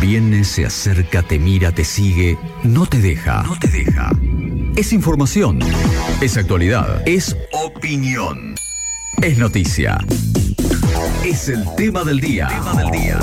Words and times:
Viene, 0.00 0.44
se 0.44 0.64
acerca, 0.64 1.22
te 1.22 1.38
mira, 1.38 1.72
te 1.72 1.84
sigue, 1.84 2.38
no 2.62 2.86
te 2.86 2.98
deja. 2.98 3.42
No 3.42 3.58
te 3.58 3.68
deja. 3.68 4.10
Es 4.74 4.94
información. 4.94 5.58
Es 6.22 6.38
actualidad. 6.38 7.06
Es 7.06 7.36
opinión. 7.52 8.54
Es 9.20 9.36
noticia. 9.36 9.98
Es 11.22 11.50
el 11.50 11.66
tema 11.76 12.02
del 12.02 12.18
día. 12.18 12.48
Tema 12.48 12.82
del 12.82 12.90
día. 12.90 13.18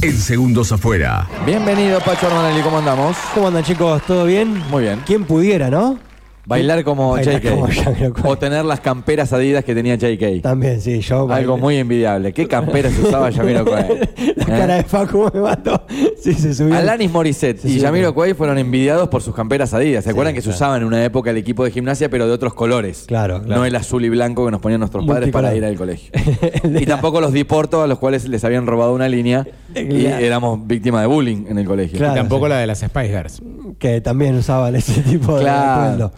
En 0.00 0.16
segundos 0.16 0.72
afuera. 0.72 1.28
Bienvenido, 1.44 2.00
Pacho 2.00 2.26
Armanelli, 2.26 2.62
¿cómo 2.62 2.78
andamos? 2.78 3.14
¿Cómo 3.34 3.48
andan 3.48 3.62
chicos? 3.62 4.02
¿Todo 4.06 4.24
bien? 4.24 4.62
Muy 4.70 4.84
bien. 4.84 5.00
¿Quién 5.04 5.24
pudiera, 5.24 5.68
no? 5.68 5.98
Bailar 6.44 6.82
como 6.84 7.12
Bailar 7.12 7.40
JK. 7.40 7.50
como 7.50 7.66
Jamiroquai. 7.68 8.30
o 8.30 8.36
tener 8.38 8.64
las 8.64 8.80
camperas 8.80 9.32
adidas 9.32 9.64
que 9.64 9.74
tenía 9.74 9.94
JK. 9.94 10.42
También, 10.42 10.80
sí, 10.80 11.00
yo. 11.00 11.30
Algo 11.30 11.56
muy 11.56 11.76
envidiable. 11.76 12.32
¿Qué 12.32 12.46
camperas 12.48 12.92
usaba 12.98 13.30
Jamiroquai? 13.32 14.00
La 14.36 14.44
cara 14.46 14.74
de 14.76 14.82
Facu 14.84 15.30
me 15.32 15.40
mató. 15.40 15.84
Sí, 16.20 16.34
se 16.34 16.52
subió. 16.54 16.74
Alanis 16.76 17.10
Morissette 17.10 17.64
y 17.64 17.74
sí, 17.74 17.80
Jamiroquai 17.80 18.34
fueron 18.34 18.58
envidiados 18.58 19.08
por 19.08 19.22
sus 19.22 19.34
camperas 19.34 19.72
adidas. 19.74 20.04
¿Se 20.04 20.10
acuerdan 20.10 20.34
que 20.34 20.40
se 20.40 20.46
claro. 20.46 20.56
usaban 20.56 20.80
en 20.82 20.88
una 20.88 21.04
época 21.04 21.30
el 21.30 21.36
equipo 21.36 21.64
de 21.64 21.70
gimnasia, 21.70 22.08
pero 22.08 22.26
de 22.26 22.32
otros 22.32 22.54
colores? 22.54 23.04
Claro, 23.06 23.42
claro. 23.42 23.60
No 23.60 23.64
el 23.66 23.76
azul 23.76 24.04
y 24.04 24.08
blanco 24.08 24.44
que 24.44 24.50
nos 24.50 24.60
ponían 24.60 24.80
nuestros 24.80 25.04
padres 25.06 25.26
Multicolor. 25.26 25.44
para 25.50 25.56
ir 25.56 25.64
al 25.64 25.76
colegio. 25.76 26.10
y 26.80 26.86
tampoco 26.86 27.20
los 27.20 27.32
Diporto 27.32 27.82
a 27.82 27.86
los 27.86 27.98
cuales 27.98 28.28
les 28.28 28.44
habían 28.44 28.66
robado 28.66 28.92
una 28.94 29.08
línea 29.08 29.46
y 29.74 29.84
Claro. 30.02 30.24
éramos 30.24 30.66
víctimas 30.66 31.00
de 31.02 31.06
bullying 31.06 31.46
en 31.48 31.58
el 31.58 31.66
colegio. 31.66 31.98
Claro. 31.98 32.14
Tampoco 32.14 32.46
sí. 32.46 32.50
la 32.50 32.58
de 32.58 32.66
las 32.66 32.80
Spice 32.80 33.08
Girls. 33.08 33.42
Que 33.82 34.00
también 34.00 34.36
usaban 34.36 34.76
ese 34.76 35.02
tipo 35.02 35.34
de 35.34 35.42
Claro. 35.42 36.12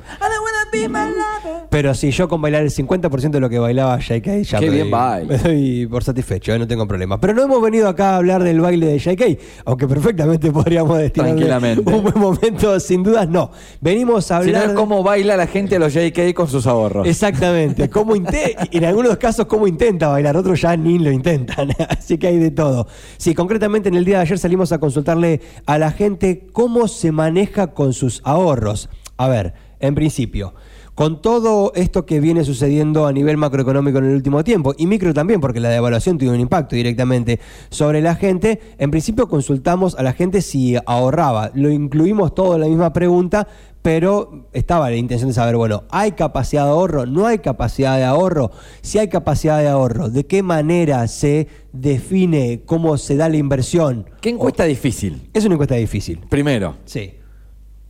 Pero 1.71 1.95
si 1.95 2.11
yo 2.11 2.29
con 2.29 2.41
bailar 2.41 2.63
el 2.63 2.71
50% 2.71 3.31
de 3.31 3.41
lo 3.41 3.49
que 3.51 3.59
bailaba 3.59 3.99
JK, 3.99 4.43
ya 4.43 4.59
Qué 4.61 4.67
me, 4.67 4.71
bien 4.71 4.85
doy, 4.85 4.91
baila. 4.91 5.29
me 5.29 5.39
doy 5.39 5.87
por 5.87 6.05
satisfecho, 6.05 6.53
eh, 6.53 6.59
no 6.59 6.67
tengo 6.67 6.87
problema. 6.87 7.21
Pero 7.21 7.35
no 7.35 7.43
hemos 7.43 7.61
venido 7.63 7.89
acá 7.89 8.11
a 8.11 8.17
hablar 8.17 8.43
del 8.43 8.61
baile 8.61 8.87
de 8.87 8.99
JK, 8.99 9.39
aunque 9.65 9.89
perfectamente 9.89 10.51
podríamos 10.53 11.01
Tranquilamente. 11.13 11.91
un 11.91 12.03
buen 12.03 12.19
momento, 12.19 12.79
sin 12.81 13.03
dudas 13.03 13.29
no. 13.29 13.51
Venimos 13.81 14.31
a 14.31 14.43
Si 14.43 14.51
no 14.51 14.57
hablar 14.57 14.63
es 14.65 14.69
de- 14.71 14.75
cómo 14.75 15.03
baila 15.03 15.37
la 15.37 15.47
gente 15.47 15.77
a 15.77 15.79
los 15.79 15.93
JK 15.93 16.33
con 16.35 16.49
sus 16.49 16.67
ahorros. 16.67 17.07
Exactamente. 17.09 17.91
Cómo 17.91 18.15
en 18.15 18.85
algunos 18.85 19.17
casos, 19.17 19.47
cómo 19.47 19.67
intenta 19.67 20.09
bailar, 20.09 20.37
otros 20.37 20.61
ya 20.61 20.77
ni 20.77 20.99
lo 20.99 21.11
intentan. 21.11 21.71
Así 21.89 22.19
que 22.19 22.29
hay 22.29 22.39
de 22.39 22.51
todo. 22.51 22.87
Sí, 23.17 23.35
concretamente 23.35 23.89
en 23.89 23.97
el 23.97 24.05
día 24.05 24.17
de 24.19 24.23
ayer 24.23 24.39
salimos 24.39 24.71
a 24.73 24.79
consultarle 24.79 25.41
a 25.67 25.79
la 25.79 25.91
gente 25.91 26.47
cómo 26.53 26.87
se 26.89 27.11
maneja 27.13 27.69
con 27.69 27.93
sus 27.93 28.21
ahorros. 28.25 28.89
A 29.17 29.29
ver, 29.29 29.55
en 29.87 29.95
principio. 29.95 30.55
Con 30.95 31.21
todo 31.21 31.73
esto 31.75 32.07
que 32.07 32.21
viene 32.21 32.45
sucediendo 32.45 33.07
a 33.07 33.13
nivel 33.13 33.37
macroeconómico 33.37 33.99
en 33.99 34.05
el 34.05 34.15
último 34.15 34.45
tiempo, 34.45 34.75
y 34.79 34.87
micro 34.87 35.13
también, 35.13 35.41
porque 35.41 35.59
la 35.59 35.69
devaluación 35.69 36.19
tiene 36.19 36.35
un 36.35 36.41
impacto 36.41 36.77
directamente 36.77 37.41
sobre 37.69 38.01
la 38.01 38.15
gente, 38.15 38.61
en 38.79 38.93
principio 38.93 39.29
consultamos 39.29 39.97
a 39.97 40.05
la 40.05 40.13
gente 40.13 40.41
si 40.41 40.77
ahorraba. 40.87 41.51
Lo 41.55 41.69
incluimos 41.71 42.33
todo 42.33 42.55
en 42.55 42.61
la 42.61 42.69
misma 42.69 42.93
pregunta, 42.93 43.49
pero 43.83 44.47
estaba 44.53 44.89
la 44.89 44.97
intención 44.97 45.29
de 45.29 45.35
saber, 45.35 45.57
bueno, 45.57 45.83
¿hay 45.91 46.13
capacidad 46.13 46.65
de 46.65 46.71
ahorro? 46.71 47.07
¿No 47.07 47.27
hay 47.27 47.39
capacidad 47.39 47.97
de 47.97 48.05
ahorro? 48.05 48.53
Si 48.81 48.99
hay 48.99 49.09
capacidad 49.09 49.59
de 49.59 49.69
ahorro, 49.69 50.11
¿de 50.11 50.25
qué 50.27 50.45
manera 50.45 51.09
se 51.09 51.49
define 51.73 52.63
cómo 52.65 52.97
se 52.99 53.17
da 53.17 53.29
la 53.29 53.37
inversión? 53.37 54.09
¿Qué 54.21 54.31
encuesta 54.31 54.63
difícil? 54.63 55.29
Es 55.35 55.45
una 55.45 55.55
encuesta 55.55 55.75
difícil. 55.75 56.21
Primero, 56.31 56.77
Sí. 56.85 57.15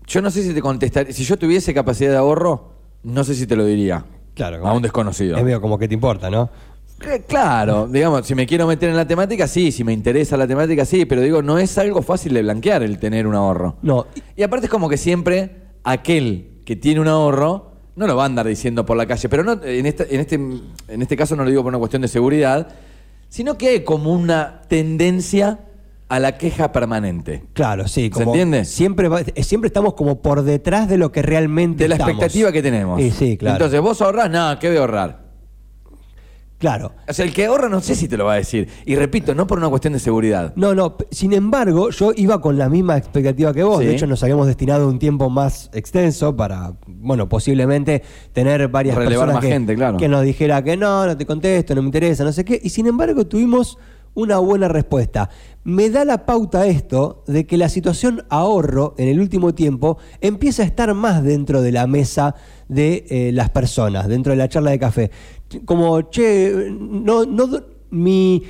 Yo 0.06 0.22
no 0.22 0.30
sé 0.30 0.42
si 0.42 0.54
te 0.54 0.60
contestaría. 0.60 1.12
Si 1.12 1.24
yo 1.24 1.36
tuviese 1.36 1.72
capacidad 1.74 2.10
de 2.10 2.16
ahorro, 2.16 2.72
no 3.02 3.24
sé 3.24 3.34
si 3.34 3.46
te 3.46 3.56
lo 3.56 3.64
diría. 3.64 4.04
Claro. 4.34 4.66
A 4.66 4.72
un 4.72 4.82
desconocido. 4.82 5.36
Es 5.36 5.44
medio 5.44 5.60
como 5.60 5.78
que 5.78 5.88
te 5.88 5.94
importa, 5.94 6.30
¿no? 6.30 6.50
Eh, 7.06 7.22
Claro, 7.26 7.86
digamos, 7.86 8.26
si 8.26 8.34
me 8.34 8.46
quiero 8.46 8.66
meter 8.66 8.88
en 8.90 8.96
la 8.96 9.06
temática, 9.06 9.46
sí, 9.46 9.72
si 9.72 9.84
me 9.84 9.92
interesa 9.92 10.36
la 10.36 10.46
temática, 10.46 10.84
sí, 10.84 11.04
pero 11.04 11.20
digo, 11.20 11.42
no 11.42 11.58
es 11.58 11.76
algo 11.78 12.02
fácil 12.02 12.34
de 12.34 12.42
blanquear 12.42 12.82
el 12.82 12.98
tener 12.98 13.26
un 13.26 13.34
ahorro. 13.34 13.76
No. 13.82 14.06
Y 14.36 14.42
aparte 14.42 14.66
es 14.66 14.70
como 14.70 14.88
que 14.88 14.96
siempre 14.96 15.62
aquel 15.84 16.62
que 16.64 16.76
tiene 16.76 17.00
un 17.00 17.08
ahorro 17.08 17.72
no 17.96 18.06
lo 18.06 18.16
va 18.16 18.24
a 18.24 18.26
andar 18.26 18.46
diciendo 18.46 18.84
por 18.84 18.96
la 18.96 19.06
calle, 19.06 19.28
pero 19.28 19.44
no 19.44 19.62
en 19.62 19.86
este, 19.86 20.12
en 20.14 20.20
este, 20.20 20.34
en 20.34 21.02
este 21.02 21.16
caso 21.16 21.36
no 21.36 21.44
lo 21.44 21.50
digo 21.50 21.62
por 21.62 21.70
una 21.70 21.78
cuestión 21.78 22.02
de 22.02 22.08
seguridad, 22.08 22.68
sino 23.28 23.56
que 23.56 23.68
hay 23.68 23.84
como 23.84 24.12
una 24.12 24.62
tendencia 24.68 25.60
a 26.14 26.20
la 26.20 26.38
queja 26.38 26.70
permanente. 26.72 27.44
Claro, 27.54 27.88
sí. 27.88 28.10
Como 28.10 28.26
entiende? 28.32 28.64
Siempre, 28.64 29.08
va- 29.08 29.20
eh, 29.22 29.42
siempre 29.42 29.68
estamos 29.68 29.94
como 29.94 30.20
por 30.22 30.42
detrás 30.42 30.88
de 30.88 30.96
lo 30.98 31.10
que 31.12 31.22
realmente 31.22 31.84
De 31.84 31.88
la 31.88 31.94
estamos. 31.96 32.12
expectativa 32.14 32.52
que 32.52 32.62
tenemos. 32.62 33.00
Sí, 33.00 33.10
sí, 33.10 33.36
claro. 33.36 33.56
Entonces, 33.56 33.80
vos 33.80 34.00
ahorrás, 34.02 34.30
nada, 34.30 34.58
¿qué 34.58 34.68
voy 34.68 34.76
a 34.76 34.80
ahorrar? 34.80 35.24
claro. 36.56 36.92
O 37.06 37.12
sea, 37.12 37.26
el 37.26 37.34
que 37.34 37.44
ahorra 37.44 37.68
no 37.68 37.82
sé 37.82 37.94
si 37.94 38.08
te 38.08 38.16
lo 38.16 38.24
va 38.24 38.34
a 38.34 38.36
decir. 38.36 38.68
Y 38.86 38.96
repito, 38.96 39.34
no 39.34 39.46
por 39.46 39.58
una 39.58 39.68
cuestión 39.68 39.92
de 39.92 39.98
seguridad. 39.98 40.54
No, 40.56 40.74
no, 40.74 40.96
p- 40.96 41.06
sin 41.10 41.34
embargo, 41.34 41.90
yo 41.90 42.12
iba 42.16 42.40
con 42.40 42.56
la 42.56 42.70
misma 42.70 42.96
expectativa 42.96 43.52
que 43.52 43.62
vos. 43.62 43.80
Sí. 43.80 43.86
De 43.86 43.92
hecho, 43.92 44.06
nos 44.06 44.22
habíamos 44.22 44.46
destinado 44.46 44.88
un 44.88 44.98
tiempo 44.98 45.28
más 45.28 45.68
extenso 45.74 46.34
para, 46.34 46.72
bueno, 46.86 47.28
posiblemente 47.28 48.02
tener 48.32 48.68
varias 48.68 48.96
Relevar 48.96 49.26
personas 49.26 49.34
más 49.34 49.44
que, 49.44 49.50
gente, 49.50 49.74
claro. 49.74 49.98
que 49.98 50.08
nos 50.08 50.22
dijera 50.22 50.64
que 50.64 50.76
no, 50.78 51.04
no 51.04 51.14
te 51.18 51.26
contesto, 51.26 51.74
no 51.74 51.82
me 51.82 51.88
interesa, 51.88 52.24
no 52.24 52.32
sé 52.32 52.46
qué. 52.46 52.58
Y 52.62 52.70
sin 52.70 52.86
embargo, 52.86 53.26
tuvimos 53.26 53.76
una 54.14 54.38
buena 54.38 54.68
respuesta. 54.68 55.30
Me 55.64 55.90
da 55.90 56.04
la 56.04 56.26
pauta 56.26 56.66
esto 56.66 57.24
de 57.26 57.46
que 57.46 57.56
la 57.56 57.68
situación 57.68 58.24
ahorro 58.28 58.94
en 58.98 59.08
el 59.08 59.20
último 59.20 59.54
tiempo 59.54 59.98
empieza 60.20 60.62
a 60.62 60.66
estar 60.66 60.92
más 60.94 61.22
dentro 61.22 61.62
de 61.62 61.72
la 61.72 61.86
mesa 61.86 62.34
de 62.68 63.06
eh, 63.08 63.32
las 63.32 63.50
personas, 63.50 64.08
dentro 64.08 64.30
de 64.30 64.36
la 64.36 64.48
charla 64.48 64.70
de 64.70 64.78
café. 64.78 65.10
Como, 65.64 66.02
che, 66.10 66.68
no, 66.70 67.24
no, 67.24 67.48
mi, 67.90 68.42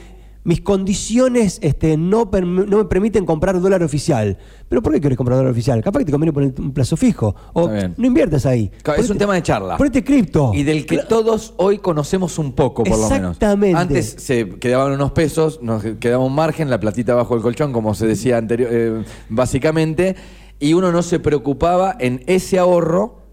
mis 0.45 0.61
condiciones 0.61 1.59
este, 1.63 1.97
no, 1.97 2.31
me 2.31 2.85
permiten 2.85 3.25
comprar 3.25 3.61
dólar 3.61 3.83
oficial. 3.83 4.39
¿Pero 4.69 4.83
por 4.83 4.93
qué 4.93 5.01
quieres 5.01 5.17
comprar 5.17 5.39
dólar 5.39 5.53
oficial? 5.53 5.83
Capaz 5.83 6.01
que 6.01 6.05
te 6.05 6.13
conviene 6.13 6.33
poner 6.33 6.55
un 6.59 6.73
plazo 6.73 6.97
fijo. 6.97 7.35
O 7.55 7.69
no 7.69 8.07
inviertas 8.07 8.47
ahí. 8.47 8.71
Es 8.97 9.11
un 9.11 9.19
tema 9.19 9.35
de 9.35 9.43
charla. 9.43 9.77
Ponete 9.77 10.05
cripto. 10.05 10.53
Y 10.55 10.63
del 10.63 10.85
que 10.87 10.99
todos 10.99 11.55
hoy 11.57 11.79
conocemos 11.79 12.39
un 12.39 12.53
poco, 12.53 12.85
por 12.85 12.99
lo 12.99 13.09
menos. 13.09 13.33
Exactamente. 13.33 13.79
Antes 13.79 14.17
se 14.19 14.51
quedaban 14.51 14.93
unos 14.93 15.13
pesos, 15.13 15.61
nos 15.63 15.83
quedaba 15.83 16.25
un 16.25 16.35
margen, 16.35 16.69
la 16.69 16.79
platita 16.79 17.15
bajo 17.15 17.35
el 17.35 17.43
colchón, 17.43 17.73
como 17.73 17.95
se 17.95 18.07
decía 18.07 18.37
anterior, 18.37 18.69
eh, 18.71 19.05
básicamente, 19.31 20.17
y 20.61 20.75
uno 20.75 20.93
no 20.93 21.03
se 21.03 21.21
preocupaba 21.21 21.97
en 21.99 22.23
ese 22.27 22.59
ahorro 22.59 23.24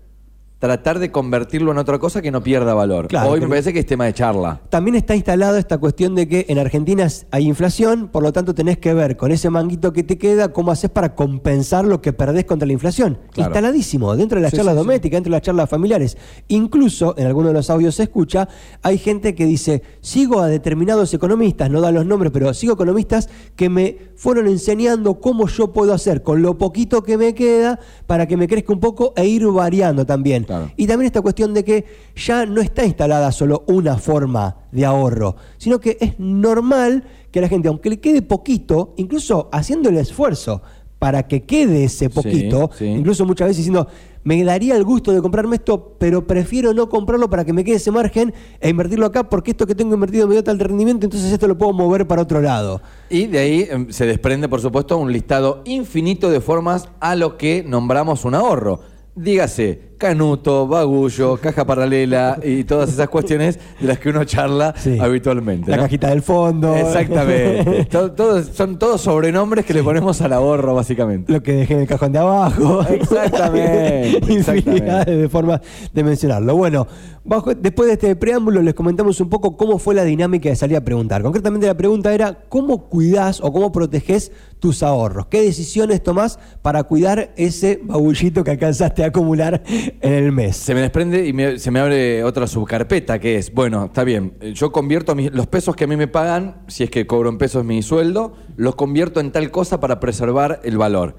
tratar 0.61 0.99
de 0.99 1.11
convertirlo 1.11 1.71
en 1.71 1.79
otra 1.79 1.97
cosa 1.97 2.21
que 2.21 2.29
no 2.29 2.43
pierda 2.43 2.75
valor. 2.75 3.07
Claro, 3.07 3.31
hoy 3.31 3.41
me 3.41 3.47
parece 3.47 3.73
que 3.73 3.79
es 3.79 3.85
tema 3.87 4.05
de 4.05 4.13
charla. 4.13 4.61
También 4.69 4.93
está 4.95 5.15
instalada 5.15 5.57
esta 5.57 5.79
cuestión 5.79 6.13
de 6.13 6.27
que 6.27 6.45
en 6.49 6.59
Argentina 6.59 7.07
hay 7.31 7.47
inflación, 7.47 8.09
por 8.09 8.21
lo 8.21 8.31
tanto 8.31 8.53
tenés 8.53 8.77
que 8.77 8.93
ver 8.93 9.17
con 9.17 9.31
ese 9.31 9.49
manguito 9.49 9.91
que 9.91 10.03
te 10.03 10.19
queda 10.19 10.53
cómo 10.53 10.71
haces 10.71 10.91
para 10.91 11.15
compensar 11.15 11.83
lo 11.85 11.99
que 11.99 12.13
perdés 12.13 12.45
contra 12.45 12.67
la 12.67 12.73
inflación. 12.73 13.17
Claro. 13.31 13.49
Instaladísimo, 13.49 14.15
dentro 14.15 14.35
de 14.35 14.43
las 14.43 14.51
Sí, 14.51 14.57
charlas 14.57 14.75
sí, 14.75 14.77
sí. 14.79 14.85
domésticas, 14.85 15.17
dentro 15.17 15.31
de 15.31 15.35
las 15.37 15.41
charlas 15.41 15.67
familiares. 15.67 16.15
Incluso 16.47 17.15
en 17.17 17.25
algunos 17.25 17.49
de 17.49 17.53
los 17.55 17.69
audios 17.71 17.95
se 17.95 18.03
escucha, 18.03 18.47
hay 18.83 18.99
gente 18.99 19.33
que 19.33 19.47
dice, 19.47 19.81
sigo 20.01 20.41
a 20.41 20.47
determinados 20.47 21.11
economistas, 21.15 21.71
no 21.71 21.81
da 21.81 21.91
los 21.91 22.05
nombres, 22.05 22.31
pero 22.31 22.53
sigo 22.53 22.73
economistas 22.73 23.29
que 23.55 23.67
me 23.69 23.97
fueron 24.15 24.45
enseñando 24.45 25.19
cómo 25.19 25.47
yo 25.47 25.73
puedo 25.73 25.91
hacer 25.91 26.21
con 26.21 26.43
lo 26.43 26.59
poquito 26.59 27.01
que 27.01 27.17
me 27.17 27.33
queda 27.33 27.79
para 28.05 28.27
que 28.27 28.37
me 28.37 28.47
crezca 28.47 28.73
un 28.73 28.79
poco 28.79 29.13
e 29.15 29.25
ir 29.25 29.47
variando 29.47 30.05
también. 30.05 30.45
Claro. 30.51 30.71
Y 30.75 30.85
también 30.87 31.05
esta 31.07 31.21
cuestión 31.21 31.53
de 31.53 31.63
que 31.63 31.85
ya 32.15 32.45
no 32.45 32.61
está 32.61 32.85
instalada 32.85 33.31
solo 33.31 33.63
una 33.67 33.97
forma 33.97 34.57
de 34.71 34.85
ahorro, 34.85 35.37
sino 35.57 35.79
que 35.79 35.97
es 36.01 36.19
normal 36.19 37.03
que 37.31 37.39
la 37.39 37.47
gente, 37.47 37.69
aunque 37.69 37.89
le 37.89 37.99
quede 37.99 38.21
poquito, 38.21 38.93
incluso 38.97 39.49
haciendo 39.51 39.89
el 39.89 39.97
esfuerzo 39.97 40.61
para 40.99 41.27
que 41.27 41.43
quede 41.43 41.85
ese 41.85 42.09
poquito, 42.11 42.69
sí. 42.77 42.85
incluso 42.85 43.25
muchas 43.25 43.47
veces 43.47 43.57
diciendo, 43.65 43.87
me 44.23 44.43
daría 44.43 44.75
el 44.75 44.83
gusto 44.83 45.11
de 45.11 45.19
comprarme 45.19 45.55
esto, 45.55 45.95
pero 45.97 46.27
prefiero 46.27 46.75
no 46.75 46.89
comprarlo 46.89 47.27
para 47.27 47.43
que 47.43 47.53
me 47.53 47.63
quede 47.63 47.77
ese 47.77 47.89
margen 47.89 48.33
e 48.59 48.69
invertirlo 48.69 49.07
acá 49.07 49.27
porque 49.27 49.49
esto 49.49 49.65
que 49.65 49.73
tengo 49.73 49.95
invertido 49.95 50.27
me 50.27 50.35
dio 50.35 50.43
tal 50.43 50.59
rendimiento, 50.59 51.07
entonces 51.07 51.31
esto 51.31 51.47
lo 51.47 51.57
puedo 51.57 51.73
mover 51.73 52.05
para 52.05 52.21
otro 52.21 52.39
lado. 52.39 52.81
Y 53.09 53.25
de 53.25 53.39
ahí 53.39 53.67
em, 53.69 53.89
se 53.89 54.05
desprende, 54.05 54.47
por 54.47 54.61
supuesto, 54.61 54.97
un 54.97 55.11
listado 55.11 55.63
infinito 55.65 56.29
de 56.29 56.39
formas 56.39 56.89
a 56.99 57.15
lo 57.15 57.35
que 57.35 57.63
nombramos 57.67 58.23
un 58.23 58.35
ahorro. 58.35 58.81
Dígase, 59.15 59.90
canuto, 60.01 60.67
bagullo, 60.67 61.37
caja 61.37 61.63
paralela 61.63 62.39
y 62.43 62.63
todas 62.63 62.89
esas 62.89 63.07
cuestiones 63.07 63.59
de 63.79 63.87
las 63.87 63.99
que 63.99 64.09
uno 64.09 64.23
charla 64.23 64.73
Sí. 64.75 64.97
habitualmente. 64.99 65.69
La 65.69 65.77
¿no? 65.77 65.83
cajita 65.83 66.09
del 66.09 66.23
fondo. 66.23 66.75
Exactamente. 66.75 67.87
Son 68.53 68.79
todos 68.79 68.99
sobrenombres 69.01 69.63
que 69.63 69.75
le 69.75 69.83
ponemos 69.83 70.19
al 70.21 70.33
ahorro, 70.33 70.73
básicamente. 70.73 71.31
Lo 71.31 71.43
que 71.43 71.53
dejé 71.53 71.75
en 71.75 71.79
el 71.81 71.87
cajón 71.87 72.11
de 72.11 72.17
abajo. 72.19 72.81
Exactamente, 72.89 74.07
Infinidad 74.33 74.55
exactamente. 74.57 75.17
de 75.17 75.29
formas 75.29 75.61
de 75.93 76.03
mencionarlo. 76.03 76.55
Bueno, 76.55 76.87
bajo- 77.23 77.53
después 77.53 77.85
de 77.87 77.93
este 77.93 78.15
preámbulo 78.15 78.61
les 78.63 78.73
comentamos 78.73 79.21
un 79.21 79.29
poco 79.29 79.55
cómo 79.55 79.77
fue 79.77 79.93
la 79.93 80.03
dinámica 80.03 80.49
de 80.49 80.55
salir 80.55 80.77
a 80.77 80.81
preguntar. 80.81 81.21
Concretamente 81.21 81.67
la 81.67 81.75
pregunta 81.77 82.11
era 82.11 82.39
cómo 82.49 82.89
cuidás 82.89 83.39
o 83.41 83.53
cómo 83.53 83.71
proteges 83.71 84.31
tus 84.59 84.81
ahorros. 84.81 85.27
¿Qué 85.27 85.41
decisiones 85.43 86.01
tomás 86.03 86.39
para 86.63 86.83
cuidar 86.83 87.31
ese 87.35 87.79
babullito 87.83 88.43
que 88.43 88.51
alcanzaste 88.51 89.03
a 89.03 89.07
acumular 89.07 89.61
en 90.01 90.13
el 90.13 90.31
mes. 90.31 90.55
Se 90.57 90.73
me 90.73 90.81
desprende 90.81 91.25
y 91.27 91.33
me- 91.33 91.59
se 91.59 91.71
me 91.71 91.79
abre 91.79 92.23
otra 92.23 92.47
subcarpeta 92.47 93.19
que 93.19 93.35
es, 93.37 93.53
bueno, 93.53 93.85
está 93.85 94.03
bien, 94.03 94.33
eh, 94.41 94.53
yo 94.53 94.71
convierto 94.71 95.15
mis- 95.15 95.31
los 95.33 95.47
pesos 95.47 95.75
que 95.75 95.83
a 95.83 95.87
mí 95.87 95.97
me 95.97 96.07
pagan, 96.07 96.57
si 96.67 96.83
es 96.83 96.89
que 96.89 97.05
cobro 97.07 97.29
en 97.29 97.37
pesos 97.37 97.65
mi 97.65 97.81
sueldo, 97.81 98.33
los 98.57 98.75
convierto 98.75 99.19
en 99.19 99.31
tal 99.31 99.51
cosa 99.51 99.79
para 99.79 99.99
preservar 99.99 100.59
el 100.63 100.77
valor. 100.77 101.15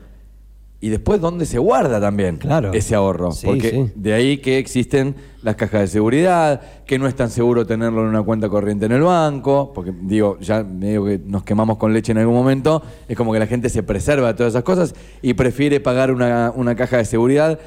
Y 0.84 0.88
después, 0.88 1.20
¿dónde 1.20 1.46
se 1.46 1.58
guarda 1.60 2.00
también 2.00 2.38
Claro. 2.38 2.72
ese 2.72 2.96
ahorro? 2.96 3.30
Sí, 3.30 3.46
Porque 3.46 3.70
sí. 3.70 3.92
de 3.94 4.14
ahí 4.14 4.38
que 4.38 4.58
existen 4.58 5.14
las 5.44 5.54
cajas 5.54 5.82
de 5.82 5.86
seguridad, 5.86 6.60
que 6.86 6.98
no 6.98 7.06
es 7.06 7.14
tan 7.14 7.30
seguro 7.30 7.64
tenerlo 7.64 8.00
en 8.02 8.08
una 8.08 8.22
cuenta 8.24 8.48
corriente 8.48 8.86
en 8.86 8.92
el 8.92 9.02
banco, 9.02 9.70
porque 9.72 9.92
digo, 10.02 10.38
ya 10.40 10.64
medio 10.64 11.04
que 11.04 11.20
nos 11.24 11.44
quemamos 11.44 11.76
con 11.76 11.92
leche 11.92 12.10
en 12.10 12.18
algún 12.18 12.34
momento, 12.34 12.82
es 13.06 13.16
como 13.16 13.32
que 13.32 13.38
la 13.38 13.46
gente 13.46 13.68
se 13.68 13.84
preserva 13.84 14.26
de 14.28 14.34
todas 14.34 14.54
esas 14.54 14.64
cosas 14.64 14.92
y 15.22 15.34
prefiere 15.34 15.78
pagar 15.78 16.10
una, 16.10 16.52
una 16.56 16.74
caja 16.74 16.96
de 16.96 17.04
seguridad 17.04 17.60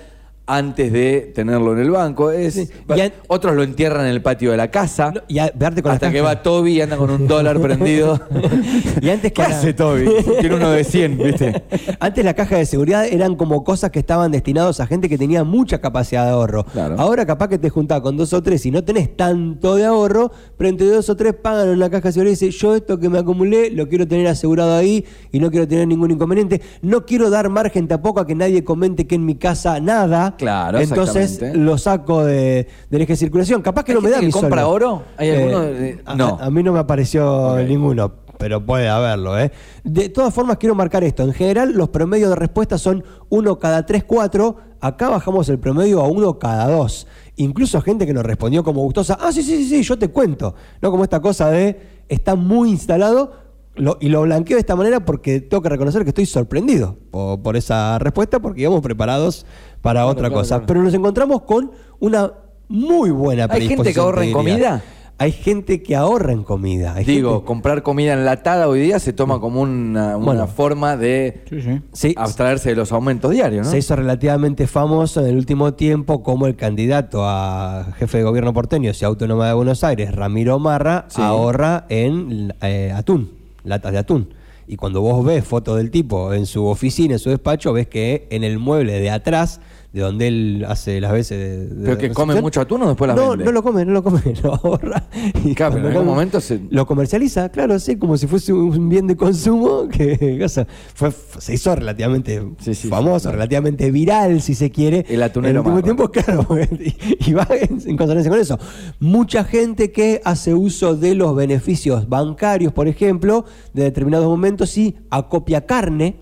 antes 0.47 0.91
de 0.93 1.31
tenerlo 1.33 1.73
en 1.73 1.79
el 1.79 1.89
banco. 1.91 2.31
Es, 2.31 2.55
Y 2.95 2.99
an- 3.01 3.13
otros 3.27 3.55
lo 3.55 3.63
entierran 3.63 4.05
en 4.05 4.11
el 4.11 4.21
patio 4.21 4.51
de 4.51 4.57
la 4.57 4.69
casa. 4.69 5.11
No, 5.11 5.21
y 5.27 5.39
a- 5.39 5.51
verte 5.55 5.81
con 5.81 5.89
la 5.89 5.95
hasta 5.95 6.11
que 6.11 6.21
va 6.21 6.43
Toby 6.43 6.73
y 6.73 6.81
anda 6.81 6.97
con 6.97 7.09
un 7.09 7.27
dólar 7.27 7.59
prendido. 7.59 8.19
Y 9.01 9.09
antes 9.09 9.31
que 9.33 9.41
¿Qué 9.41 9.43
hace 9.43 9.73
Toby? 9.73 10.05
Tiene 10.39 10.55
uno 10.55 10.69
de 10.71 10.83
100, 10.83 11.17
¿viste? 11.17 11.63
Antes 11.99 12.23
la 12.25 12.33
caja 12.33 12.57
de 12.57 12.65
seguridad 12.65 13.05
eran 13.05 13.35
como 13.35 13.63
cosas 13.63 13.91
que 13.91 13.99
estaban 13.99 14.31
destinados 14.31 14.79
a 14.79 14.87
gente 14.87 15.09
que 15.09 15.17
tenía 15.17 15.43
mucha 15.43 15.79
capacidad 15.79 16.25
de 16.25 16.31
ahorro. 16.31 16.63
Claro. 16.65 16.95
Ahora 16.97 17.25
capaz 17.25 17.49
que 17.49 17.57
te 17.57 17.69
juntás 17.69 18.01
con 18.01 18.15
dos 18.17 18.33
o 18.33 18.41
tres 18.41 18.65
y 18.65 18.71
no 18.71 18.83
tenés 18.83 19.15
tanto 19.15 19.75
de 19.75 19.85
ahorro, 19.85 20.31
pero 20.57 20.69
entre 20.69 20.87
dos 20.87 21.09
o 21.09 21.15
tres 21.15 21.33
pagan 21.33 21.69
en 21.69 21.79
la 21.79 21.89
caja 21.89 22.07
de 22.09 22.13
seguridad 22.13 22.31
y 22.31 22.45
dicen, 22.45 22.51
yo 22.51 22.75
esto 22.75 22.99
que 22.99 23.09
me 23.09 23.19
acumulé 23.19 23.69
lo 23.71 23.87
quiero 23.89 24.07
tener 24.07 24.27
asegurado 24.27 24.75
ahí 24.75 25.05
y 25.31 25.39
no 25.39 25.51
quiero 25.51 25.67
tener 25.67 25.87
ningún 25.87 26.11
inconveniente. 26.11 26.61
No 26.81 27.05
quiero 27.05 27.29
dar 27.29 27.49
margen 27.49 27.87
tampoco 27.87 28.19
a 28.21 28.27
que 28.27 28.35
nadie 28.35 28.63
comente 28.63 29.05
que 29.07 29.15
en 29.15 29.25
mi 29.25 29.35
casa 29.35 29.79
nada. 29.79 30.34
Claro, 30.37 30.79
Entonces 30.79 31.41
lo 31.55 31.77
saco 31.77 32.23
de, 32.23 32.67
del 32.89 33.01
eje 33.01 33.13
de 33.13 33.17
circulación. 33.17 33.61
Capaz 33.61 33.83
que 33.83 33.91
¿Hay 33.91 33.95
no 33.95 34.01
me 34.01 34.09
da 34.09 34.15
gente 34.17 34.27
mi 34.27 34.31
que 34.33 34.39
compra 34.39 34.67
oro? 34.67 35.03
¿Hay 35.17 35.29
alguno 35.31 35.61
de- 35.61 35.89
Eh, 35.89 35.99
no. 36.15 36.37
a- 36.39 36.45
a 36.45 36.49
mí 36.49 36.63
no 36.63 36.73
me 36.73 36.79
apareció 36.79 37.57
ninguno, 37.67 38.11
pero 38.37 38.65
puede 38.65 38.87
haberlo. 38.89 39.37
¿eh? 39.39 39.51
De 39.83 40.09
todas 40.09 40.33
formas, 40.33 40.57
quiero 40.57 40.75
marcar 40.75 41.03
esto. 41.03 41.23
En 41.23 41.33
general, 41.33 41.73
los 41.73 41.89
promedios 41.89 42.29
de 42.29 42.35
respuesta 42.35 42.77
son 42.77 43.03
uno 43.29 43.57
cada 43.59 43.85
3, 43.85 44.03
4. 44.03 44.57
Acá 44.81 45.09
bajamos 45.09 45.49
el 45.49 45.57
promedio 45.59 46.01
a 46.01 46.07
uno 46.07 46.37
cada 46.37 46.67
2. 46.69 47.07
Incluso 47.37 47.81
gente 47.81 48.05
que 48.05 48.13
nos 48.13 48.23
respondió 48.23 48.63
como 48.63 48.81
gustosa, 48.83 49.17
ah, 49.19 49.31
sí, 49.31 49.41
sí, 49.43 49.57
sí, 49.57 49.69
sí, 49.69 49.83
yo 49.83 49.97
te 49.97 50.09
cuento. 50.09 50.55
No 50.81 50.91
como 50.91 51.03
esta 51.03 51.19
cosa 51.21 51.49
de, 51.49 51.79
está 52.07 52.35
muy 52.35 52.69
instalado. 52.69 53.44
Lo- 53.75 53.97
y 53.99 54.09
lo 54.09 54.21
blanqueo 54.23 54.55
de 54.57 54.61
esta 54.61 54.75
manera 54.75 55.05
porque 55.05 55.41
tengo 55.41 55.61
que 55.61 55.69
reconocer 55.69 56.03
que 56.03 56.09
estoy 56.09 56.25
sorprendido 56.25 56.97
por, 57.11 57.41
por 57.41 57.55
esa 57.57 57.99
respuesta 57.99 58.39
porque 58.39 58.61
íbamos 58.61 58.81
preparados 58.81 59.45
para 59.81 60.05
otra 60.05 60.29
claro, 60.29 60.35
cosa. 60.35 60.55
claro. 60.55 60.65
Pero 60.67 60.83
nos 60.83 60.93
encontramos 60.93 61.41
con 61.43 61.71
una 61.99 62.31
muy 62.67 63.11
buena 63.11 63.47
¿Hay 63.49 63.67
gente 63.67 63.93
que 63.93 63.99
ahorra 63.99 64.25
en 64.25 64.31
comida? 64.31 64.83
Hay 65.17 65.31
gente 65.31 65.81
que 65.81 65.95
ahorra 65.95 66.33
en 66.33 66.43
comida. 66.43 66.93
Hay 66.95 67.05
Digo, 67.05 67.31
gente- 67.35 67.45
comprar 67.45 67.83
comida 67.83 68.11
enlatada 68.13 68.67
hoy 68.67 68.81
día 68.81 68.99
se 68.99 69.13
toma 69.13 69.39
como 69.39 69.61
una, 69.61 70.17
una 70.17 70.25
Bueno. 70.25 70.47
forma 70.47 70.97
de 70.97 71.43
Sí, 71.49 71.61
sí. 71.61 71.81
Sí, 71.93 72.13
abstraerse 72.17 72.69
de 72.71 72.75
los 72.75 72.91
aumentos 72.91 73.31
diarios, 73.31 73.65
¿no? 73.65 73.71
se 73.71 73.77
hizo 73.77 73.95
relativamente 73.95 74.67
famoso 74.67 75.21
en 75.21 75.27
el 75.27 75.37
último 75.37 75.73
tiempo 75.73 76.21
como 76.21 76.47
el 76.47 76.57
candidato 76.57 77.21
a 77.23 77.93
jefe 77.97 78.17
de 78.17 78.23
gobierno 78.25 78.51
porteño, 78.51 78.93
Ciudad 78.93 79.11
Autónoma 79.11 79.47
de 79.47 79.53
Buenos 79.53 79.85
Aires, 79.85 80.13
Ramiro 80.13 80.59
Marra, 80.59 81.05
Sí. 81.07 81.21
ahorra 81.21 81.85
en 81.87 82.53
eh, 82.61 82.91
atún, 82.93 83.29
latas 83.65 83.91
de 83.91 83.97
atún. 83.99 84.33
Y 84.67 84.77
cuando 84.77 85.01
vos 85.01 85.23
ves 85.23 85.45
fotos 85.45 85.77
del 85.77 85.91
tipo 85.91 86.33
en 86.33 86.45
su 86.45 86.65
oficina, 86.65 87.13
en 87.13 87.19
su 87.19 87.29
despacho, 87.29 87.73
ves 87.73 87.87
que 87.87 88.27
en 88.31 88.43
el 88.43 88.57
mueble 88.57 88.99
de 88.99 89.11
atrás, 89.11 89.61
de 89.95 90.01
donde 90.01 90.27
él 90.27 90.65
hace 90.67 90.99
las 90.99 91.13
veces 91.13 91.39
de, 91.39 91.67
de 91.73 91.85
¿Pero 91.85 91.97
que 91.97 92.09
come 92.11 92.41
mucho 92.41 92.59
atún 92.59 92.81
o 92.83 92.89
después 92.89 93.07
las 93.07 93.15
no, 93.15 93.29
vende? 93.29 93.45
No 93.45 93.51
lo 93.53 93.63
come, 93.63 93.85
no 93.85 93.93
lo 93.93 94.03
come, 94.03 94.21
lo 94.43 94.53
ahorra. 94.55 95.07
Y 95.45 95.55
Claro, 95.55 95.75
pero 95.75 95.87
en 95.87 95.93
algún 95.93 96.05
momento 96.07 96.41
se- 96.41 96.59
Lo 96.69 96.85
comercializa, 96.85 97.47
claro, 97.47 97.79
sí, 97.79 97.95
como 97.95 98.17
si 98.17 98.27
fuese 98.27 98.51
un 98.51 98.89
bien 98.89 99.07
de 99.07 99.15
consumo 99.15 99.87
que 99.87 100.41
o 100.45 100.49
sea, 100.49 100.67
fue, 100.93 101.13
se 101.37 101.53
hizo 101.53 101.73
relativamente 101.73 102.43
Sí, 102.59 102.75
sí, 102.75 102.89
famoso, 102.89 103.29
sí, 103.29 103.33
relativamente 103.35 103.89
viral, 103.89 104.41
si 104.41 104.53
se 104.53 104.69
quiere. 104.69 105.05
El 105.07 105.23
atunero 105.23 105.61
En 105.61 105.65
el 105.67 105.71
último 105.73 105.81
tiempo, 105.81 106.11
claro, 106.11 106.45
y, 106.77 107.29
y 107.29 107.33
va 107.33 107.47
en, 107.51 107.79
en 107.89 107.95
consonancia 107.95 108.29
con 108.29 108.41
eso. 108.41 108.59
Mucha 108.99 109.45
gente 109.45 109.93
que 109.93 110.19
hace 110.25 110.53
uso 110.53 110.97
de 110.97 111.15
los 111.15 111.33
beneficios 111.37 112.09
bancarios, 112.09 112.73
por 112.73 112.89
ejemplo, 112.89 113.45
de 113.73 113.83
determinados 113.83 114.27
momentos 114.27 114.77
y 114.77 114.97
acopia 115.09 115.65
carne. 115.65 116.17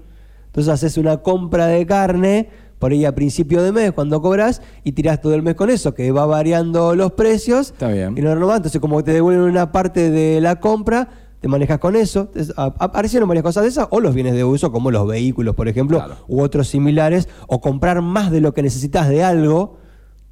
Entonces 0.45 0.71
haces 0.71 0.97
una 0.99 1.17
compra 1.23 1.65
de 1.65 1.83
carne 1.87 2.49
por 2.83 2.91
ahí 2.91 3.05
a 3.05 3.15
principio 3.15 3.63
de 3.63 3.71
mes 3.71 3.93
cuando 3.93 4.21
cobras 4.21 4.61
y 4.83 4.91
tirás 4.91 5.21
todo 5.21 5.33
el 5.35 5.41
mes 5.41 5.55
con 5.55 5.69
eso, 5.69 5.93
que 5.93 6.11
va 6.11 6.25
variando 6.25 6.95
los 6.95 7.13
precios. 7.13 7.67
Está 7.71 7.87
bien. 7.87 8.17
Y 8.17 8.21
no 8.21 8.33
renovás. 8.33 8.57
Entonces, 8.57 8.81
como 8.81 9.01
te 9.05 9.13
devuelven 9.13 9.45
una 9.45 9.71
parte 9.71 10.09
de 10.11 10.41
la 10.41 10.59
compra, 10.59 11.07
te 11.39 11.47
manejas 11.47 11.79
con 11.79 11.95
eso. 11.95 12.29
Aparecieron 12.57 13.29
varias 13.29 13.43
cosas 13.43 13.63
de 13.63 13.69
esas, 13.69 13.87
o 13.89 14.01
los 14.01 14.13
bienes 14.13 14.33
de 14.33 14.43
uso, 14.43 14.73
como 14.73 14.91
los 14.91 15.07
vehículos, 15.07 15.55
por 15.55 15.69
ejemplo, 15.69 15.99
Claro. 15.99 16.15
u 16.27 16.41
otros 16.41 16.67
similares, 16.67 17.29
o 17.47 17.61
comprar 17.61 18.01
más 18.01 18.31
de 18.31 18.41
lo 18.41 18.53
que 18.53 18.61
necesitas 18.61 19.07
de 19.07 19.23
algo, 19.23 19.77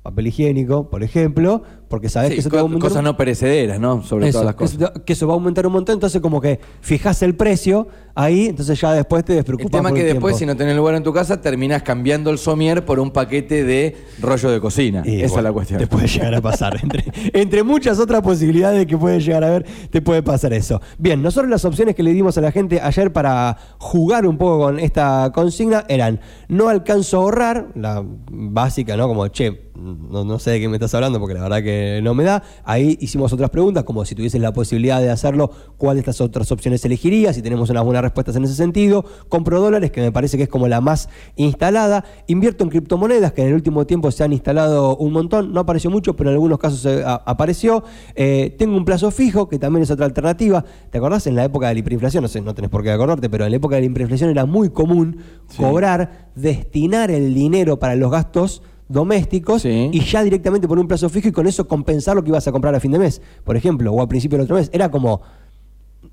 papel 0.03 0.27
higiénico, 0.27 0.89
por 0.89 1.03
ejemplo, 1.03 1.63
porque 1.91 2.09
sabes 2.09 2.29
Sí, 2.29 2.35
que 2.35 2.39
eso 2.39 2.49
te 2.49 2.55
va 2.55 2.61
a 2.61 2.63
aumentar 2.63 2.89
cosas 2.89 2.99
un- 3.01 3.05
no 3.05 3.17
perecederas, 3.17 3.79
¿no? 3.79 4.01
Sobre 4.01 4.29
eso, 4.29 4.39
todas 4.39 4.45
las 4.47 4.55
que 4.55 4.63
eso 4.63 4.77
cosas. 4.79 4.93
te- 4.93 5.01
Que 5.03 5.13
eso 5.13 5.27
va 5.27 5.33
a 5.33 5.35
aumentar 5.35 5.67
un 5.67 5.73
montón, 5.73 5.93
entonces 5.93 6.19
como 6.21 6.41
que 6.41 6.59
fijas 6.81 7.21
el 7.21 7.35
precio 7.35 7.87
ahí, 8.15 8.47
entonces 8.47 8.79
ya 8.81 8.93
después 8.93 9.23
te 9.23 9.33
El 9.33 9.37
despreocupas 9.39 9.71
tema 9.71 9.89
es 9.89 9.91
por 9.91 9.97
que 9.97 10.07
el 10.07 10.13
después, 10.15 10.35
tiempo. 10.37 10.39
si 10.39 10.45
no 10.47 10.57
tenés 10.57 10.75
lugar 10.75 10.95
en 10.95 11.03
tu 11.03 11.13
casa, 11.13 11.39
terminás 11.39 11.83
cambiando 11.83 12.31
el 12.31 12.37
somier 12.39 12.83
por 12.85 12.99
un 12.99 13.11
paquete 13.11 13.63
de 13.63 13.95
rollo 14.19 14.49
de 14.49 14.59
cocina. 14.59 15.03
Y 15.05 15.21
Esa 15.21 15.37
es 15.37 15.43
la 15.43 15.51
cuestión. 15.53 15.79
Te 15.79 15.85
puede 15.87 16.07
llegar 16.07 16.33
a 16.33 16.41
pasar. 16.41 16.79
Entre, 16.81 17.03
entre 17.33 17.63
muchas 17.63 17.99
otras 17.99 18.21
posibilidades 18.21 18.85
que 18.87 18.97
puede 18.97 19.19
llegar 19.19 19.43
a 19.43 19.49
ver, 19.49 19.65
te 19.89 20.01
puede 20.01 20.23
pasar 20.23 20.53
eso. 20.53 20.81
Bien, 20.97 21.21
nosotros 21.21 21.49
las 21.49 21.63
opciones 21.65 21.93
que 21.95 22.03
le 22.03 22.13
dimos 22.13 22.37
a 22.37 22.41
la 22.41 22.51
gente 22.51 22.79
ayer 22.81 23.11
para 23.13 23.57
jugar 23.77 24.25
un 24.25 24.37
poco 24.37 24.59
con 24.65 24.79
esta 24.79 25.31
consigna 25.33 25.83
eran: 25.89 26.19
no 26.47 26.69
alcanzo 26.69 27.17
a 27.17 27.21
ahorrar, 27.23 27.67
la 27.75 28.03
básica, 28.31 28.95
¿no? 28.97 29.07
Como, 29.07 29.27
che, 29.27 29.69
no, 29.75 30.23
no 30.23 30.39
sé 30.39 30.51
de 30.51 30.59
qué 30.59 30.69
me 30.69 30.75
estás 30.77 30.93
hablando 30.93 31.19
porque 31.19 31.33
la 31.35 31.41
verdad 31.41 31.63
que 31.63 31.80
no 32.03 32.13
me 32.13 32.23
da. 32.23 32.43
Ahí 32.63 32.97
hicimos 32.99 33.33
otras 33.33 33.49
preguntas, 33.49 33.83
como 33.83 34.05
si 34.05 34.15
tuvieses 34.15 34.41
la 34.41 34.53
posibilidad 34.53 35.01
de 35.01 35.09
hacerlo, 35.09 35.51
¿cuál 35.77 35.95
de 35.95 36.01
estas 36.01 36.21
otras 36.21 36.51
opciones 36.51 36.83
elegirías? 36.85 37.35
Si 37.35 37.41
tenemos 37.41 37.69
unas 37.69 37.83
buenas 37.83 38.03
respuestas 38.03 38.35
en 38.35 38.43
ese 38.43 38.55
sentido. 38.55 39.05
Compro 39.29 39.59
dólares, 39.59 39.91
que 39.91 40.01
me 40.01 40.11
parece 40.11 40.37
que 40.37 40.43
es 40.43 40.49
como 40.49 40.67
la 40.67 40.81
más 40.81 41.09
instalada. 41.35 42.05
Invierto 42.27 42.63
en 42.63 42.69
criptomonedas, 42.69 43.33
que 43.33 43.41
en 43.41 43.49
el 43.49 43.53
último 43.53 43.85
tiempo 43.85 44.11
se 44.11 44.23
han 44.23 44.33
instalado 44.33 44.97
un 44.97 45.13
montón. 45.13 45.53
No 45.53 45.61
apareció 45.61 45.89
mucho, 45.89 46.15
pero 46.15 46.29
en 46.29 46.35
algunos 46.35 46.59
casos 46.59 46.85
eh, 46.85 47.03
apareció. 47.05 47.83
Eh, 48.15 48.55
tengo 48.57 48.75
un 48.77 48.85
plazo 48.85 49.11
fijo, 49.11 49.47
que 49.49 49.59
también 49.59 49.83
es 49.83 49.91
otra 49.91 50.05
alternativa. 50.05 50.63
¿Te 50.89 50.97
acordás? 50.97 51.27
En 51.27 51.35
la 51.35 51.45
época 51.45 51.67
de 51.67 51.73
la 51.73 51.79
hiperinflación, 51.79 52.23
no 52.23 52.27
sé, 52.27 52.41
no 52.41 52.53
tenés 52.53 52.69
por 52.69 52.83
qué 52.83 52.91
acordarte, 52.91 53.29
pero 53.29 53.45
en 53.45 53.51
la 53.51 53.57
época 53.57 53.75
de 53.75 53.81
la 53.81 53.87
hiperinflación 53.87 54.29
era 54.29 54.45
muy 54.45 54.69
común 54.69 55.17
cobrar, 55.57 56.29
destinar 56.35 57.11
el 57.11 57.33
dinero 57.33 57.79
para 57.79 57.95
los 57.95 58.11
gastos 58.11 58.61
domésticos 58.91 59.61
Sí. 59.61 59.89
y 59.91 59.99
ya 60.01 60.23
directamente 60.23 60.67
poner 60.67 60.81
un 60.81 60.87
plazo 60.87 61.09
fijo 61.09 61.27
y 61.27 61.31
con 61.31 61.47
eso 61.47 61.67
compensar 61.67 62.15
lo 62.15 62.23
que 62.23 62.29
ibas 62.29 62.47
a 62.47 62.51
comprar 62.51 62.75
a 62.75 62.79
fin 62.79 62.91
de 62.91 62.99
mes, 62.99 63.21
por 63.43 63.55
ejemplo, 63.55 63.91
o 63.91 64.01
a 64.01 64.07
principio 64.07 64.37
del 64.37 64.45
otro 64.45 64.55
mes. 64.55 64.69
Era 64.73 64.89
como 64.91 65.21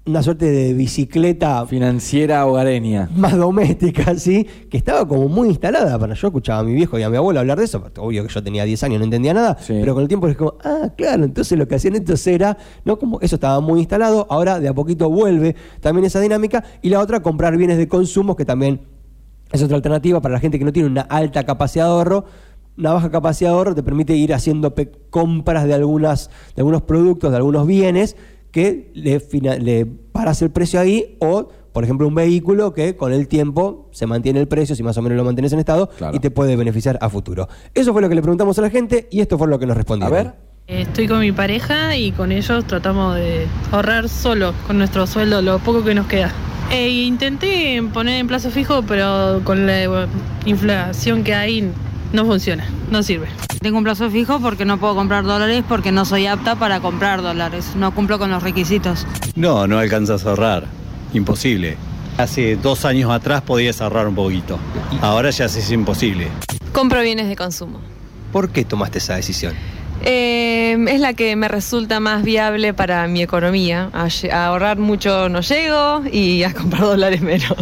una 0.04 0.22
suerte 0.22 0.50
de 0.50 0.72
bicicleta 0.72 1.66
Financiera 1.66 2.46
hogareña. 2.46 3.10
más 3.14 3.36
doméstica, 3.36 4.14
¿sí? 4.18 4.46
Que 4.70 4.78
estaba 4.78 5.06
como 5.06 5.28
muy 5.28 5.48
instalada. 5.48 5.96
Bueno, 5.98 6.14
yo 6.14 6.28
escuchaba 6.28 6.60
a 6.60 6.62
mi 6.62 6.72
viejo 6.74 6.98
y 6.98 7.02
a 7.02 7.10
mi 7.10 7.16
abuelo 7.18 7.40
hablar 7.40 7.58
de 7.58 7.64
eso, 7.64 7.82
obvio 7.98 8.26
que 8.26 8.32
yo 8.32 8.42
tenía 8.42 8.64
10 8.64 8.82
años, 8.84 8.98
no 9.00 9.04
entendía 9.04 9.34
nada, 9.34 9.56
Sí. 9.60 9.74
pero 9.80 9.92
con 9.94 10.02
el 10.02 10.08
tiempo 10.08 10.28
es 10.28 10.36
como, 10.36 10.54
ah, 10.64 10.90
claro, 10.96 11.24
entonces 11.24 11.58
lo 11.58 11.68
que 11.68 11.74
hacían 11.74 11.94
estos 11.94 12.26
era, 12.26 12.56
¿no? 12.86 12.98
Como 12.98 13.20
eso 13.20 13.36
estaba 13.36 13.60
muy 13.60 13.80
instalado, 13.80 14.26
ahora 14.30 14.60
de 14.60 14.68
a 14.68 14.74
poquito 14.74 15.10
vuelve 15.10 15.56
también 15.80 16.06
esa 16.06 16.20
dinámica, 16.20 16.64
y 16.80 16.88
la 16.88 17.00
otra, 17.00 17.20
comprar 17.20 17.56
bienes 17.58 17.76
de 17.76 17.86
consumo, 17.88 18.34
que 18.34 18.46
también 18.46 18.80
es 19.52 19.62
otra 19.62 19.76
alternativa 19.76 20.20
para 20.20 20.34
la 20.34 20.40
gente 20.40 20.58
que 20.58 20.64
no 20.64 20.72
tiene 20.72 20.88
una 20.88 21.02
alta 21.02 21.44
capacidad 21.44 21.84
de 21.86 21.90
ahorro. 21.90 22.24
Una 22.78 22.92
baja 22.92 23.10
capacidad 23.10 23.50
de 23.50 23.56
ahorro 23.56 23.74
te 23.74 23.82
permite 23.82 24.14
ir 24.14 24.32
haciendo 24.32 24.72
compras 25.10 25.64
de, 25.66 25.74
algunas, 25.74 26.30
de 26.54 26.60
algunos 26.62 26.82
productos, 26.82 27.30
de 27.32 27.36
algunos 27.36 27.66
bienes, 27.66 28.16
que 28.52 28.90
le, 28.94 29.20
le 29.60 29.84
paras 29.86 30.40
el 30.42 30.50
precio 30.50 30.78
ahí, 30.78 31.16
o, 31.20 31.48
por 31.72 31.82
ejemplo, 31.84 32.06
un 32.06 32.14
vehículo 32.14 32.72
que 32.74 32.96
con 32.96 33.12
el 33.12 33.26
tiempo 33.28 33.88
se 33.90 34.06
mantiene 34.06 34.38
el 34.40 34.46
precio, 34.48 34.76
si 34.76 34.82
más 34.84 34.96
o 34.96 35.02
menos 35.02 35.16
lo 35.18 35.24
mantienes 35.24 35.52
en 35.52 35.58
estado, 35.58 35.88
Claro. 35.98 36.16
y 36.16 36.20
te 36.20 36.30
puede 36.30 36.54
beneficiar 36.56 36.98
a 37.02 37.08
futuro. 37.10 37.48
Eso 37.74 37.92
fue 37.92 38.00
lo 38.00 38.08
que 38.08 38.14
le 38.14 38.22
preguntamos 38.22 38.58
a 38.58 38.62
la 38.62 38.70
gente 38.70 39.08
y 39.10 39.20
esto 39.20 39.36
fue 39.38 39.48
lo 39.48 39.58
que 39.58 39.66
nos 39.66 39.74
A 39.74 39.78
respondieron. 39.78 40.12
ver. 40.14 40.34
Estoy 40.68 41.08
con 41.08 41.20
mi 41.20 41.32
pareja 41.32 41.96
y 41.96 42.12
con 42.12 42.30
ellos 42.30 42.64
tratamos 42.66 43.16
de 43.16 43.46
ahorrar 43.72 44.08
solo 44.08 44.52
con 44.66 44.78
nuestro 44.78 45.06
sueldo 45.06 45.40
lo 45.42 45.58
poco 45.58 45.82
que 45.82 45.94
nos 45.94 46.06
queda. 46.06 46.30
Eh, 46.70 46.90
intenté 46.90 47.82
poner 47.92 48.20
en 48.20 48.26
plazo 48.26 48.50
fijo, 48.50 48.82
pero 48.86 49.40
con 49.44 49.66
la 49.66 49.82
eh, 49.84 49.88
inflación 50.44 51.24
que 51.24 51.34
hay 51.34 51.70
no 52.12 52.24
funciona, 52.24 52.66
no 52.90 53.02
sirve. 53.02 53.28
Tengo 53.60 53.78
un 53.78 53.84
plazo 53.84 54.10
fijo 54.10 54.40
porque 54.40 54.64
no 54.64 54.78
puedo 54.78 54.94
comprar 54.94 55.24
dólares 55.24 55.64
porque 55.68 55.92
no 55.92 56.04
soy 56.04 56.26
apta 56.26 56.56
para 56.56 56.80
comprar 56.80 57.22
dólares. 57.22 57.72
No 57.74 57.94
cumplo 57.94 58.18
con 58.18 58.30
los 58.30 58.42
requisitos. 58.42 59.06
No, 59.34 59.66
no 59.66 59.78
alcanzas 59.78 60.24
a 60.24 60.30
ahorrar. 60.30 60.66
Imposible. 61.12 61.76
Hace 62.16 62.56
dos 62.56 62.84
años 62.84 63.10
atrás 63.10 63.42
podías 63.42 63.80
ahorrar 63.80 64.08
un 64.08 64.14
poquito. 64.14 64.58
Ahora 65.00 65.30
ya 65.30 65.46
es 65.46 65.70
imposible. 65.70 66.28
Compro 66.72 67.02
bienes 67.02 67.28
de 67.28 67.36
consumo. 67.36 67.80
¿Por 68.32 68.50
qué 68.50 68.64
tomaste 68.64 68.98
esa 68.98 69.16
decisión? 69.16 69.54
Eh, 70.04 70.76
es 70.88 71.00
la 71.00 71.14
que 71.14 71.34
me 71.36 71.48
resulta 71.48 71.98
más 72.00 72.22
viable 72.22 72.74
para 72.74 73.06
mi 73.08 73.22
economía. 73.22 73.90
A 73.92 74.46
ahorrar 74.46 74.78
mucho 74.78 75.28
no 75.28 75.40
llego 75.40 76.02
y 76.10 76.42
a 76.44 76.52
comprar 76.52 76.82
dólares 76.82 77.20
menos. 77.20 77.56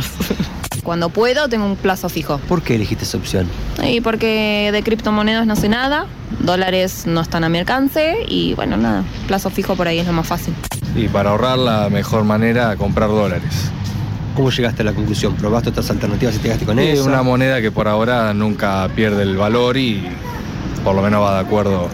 Cuando 0.86 1.08
puedo 1.08 1.48
tengo 1.48 1.66
un 1.66 1.74
plazo 1.74 2.08
fijo. 2.08 2.38
¿Por 2.46 2.62
qué 2.62 2.76
elegiste 2.76 3.02
esa 3.02 3.18
opción? 3.18 3.48
Y 3.84 4.00
porque 4.00 4.70
de 4.72 4.82
criptomonedas 4.84 5.44
no 5.44 5.56
sé 5.56 5.68
nada, 5.68 6.06
dólares 6.38 7.08
no 7.08 7.22
están 7.22 7.42
a 7.42 7.48
mi 7.48 7.58
alcance 7.58 8.18
y 8.28 8.54
bueno, 8.54 8.76
nada, 8.76 9.02
plazo 9.26 9.50
fijo 9.50 9.74
por 9.74 9.88
ahí 9.88 9.98
es 9.98 10.06
lo 10.06 10.12
más 10.12 10.28
fácil. 10.28 10.54
Y 10.94 11.08
para 11.08 11.30
ahorrar 11.30 11.58
la 11.58 11.90
mejor 11.90 12.22
manera, 12.22 12.76
comprar 12.76 13.08
dólares. 13.08 13.68
¿Cómo 14.36 14.48
llegaste 14.52 14.82
a 14.82 14.84
la 14.84 14.92
conclusión? 14.92 15.34
¿Probaste 15.34 15.70
otras 15.70 15.90
alternativas 15.90 16.36
y 16.36 16.38
te 16.38 16.44
quedaste 16.44 16.64
con 16.64 16.78
Es 16.78 17.00
esa? 17.00 17.08
una 17.08 17.24
moneda 17.24 17.60
que 17.60 17.72
por 17.72 17.88
ahora 17.88 18.32
nunca 18.32 18.88
pierde 18.94 19.24
el 19.24 19.36
valor 19.36 19.76
y 19.76 20.06
por 20.84 20.94
lo 20.94 21.02
menos 21.02 21.20
va 21.20 21.34
de 21.34 21.40
acuerdo 21.40 21.88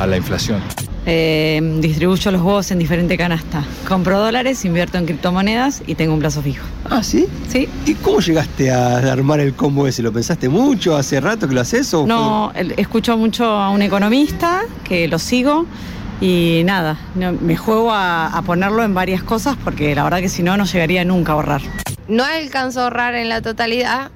a 0.00 0.06
la 0.06 0.16
inflación. 0.16 0.62
Eh, 1.10 1.78
distribuyo 1.80 2.30
los 2.30 2.42
huevos 2.42 2.70
en 2.70 2.78
diferente 2.78 3.16
canasta. 3.16 3.64
Compro 3.88 4.18
dólares, 4.20 4.62
invierto 4.66 4.98
en 4.98 5.06
criptomonedas 5.06 5.82
y 5.86 5.94
tengo 5.94 6.12
un 6.12 6.20
plazo 6.20 6.42
fijo. 6.42 6.66
Ah, 6.90 7.02
¿sí? 7.02 7.26
¿Sí? 7.48 7.66
¿Y 7.86 7.94
cómo 7.94 8.20
llegaste 8.20 8.70
a 8.70 8.98
armar 9.10 9.40
el 9.40 9.54
combo 9.54 9.86
ese? 9.86 10.02
¿Lo 10.02 10.12
pensaste 10.12 10.50
mucho? 10.50 10.98
¿Hace 10.98 11.18
rato 11.22 11.48
que 11.48 11.54
lo 11.54 11.62
haces? 11.62 11.94
O 11.94 12.06
No, 12.06 12.52
el- 12.54 12.74
escucho 12.76 13.16
mucho 13.16 13.46
a 13.46 13.70
un 13.70 13.80
economista 13.80 14.60
que 14.84 15.08
lo 15.08 15.18
sigo 15.18 15.64
y 16.20 16.60
nada, 16.66 16.98
no- 17.14 17.32
me 17.32 17.56
juego 17.56 17.90
a, 17.90 18.26
a 18.26 18.42
ponerlo 18.42 18.82
en 18.84 18.92
varias 18.92 19.22
cosas 19.22 19.56
porque 19.64 19.94
la 19.94 20.04
verdad 20.04 20.18
que 20.20 20.28
si 20.28 20.42
no, 20.42 20.58
no 20.58 20.66
llegaría 20.66 21.06
nunca 21.06 21.32
a 21.32 21.36
ahorrar. 21.36 21.62
No 22.06 22.22
alcanzo 22.22 22.80
a 22.80 22.84
ahorrar 22.84 23.14
en 23.14 23.30
la 23.30 23.40
totalidad, 23.40 24.10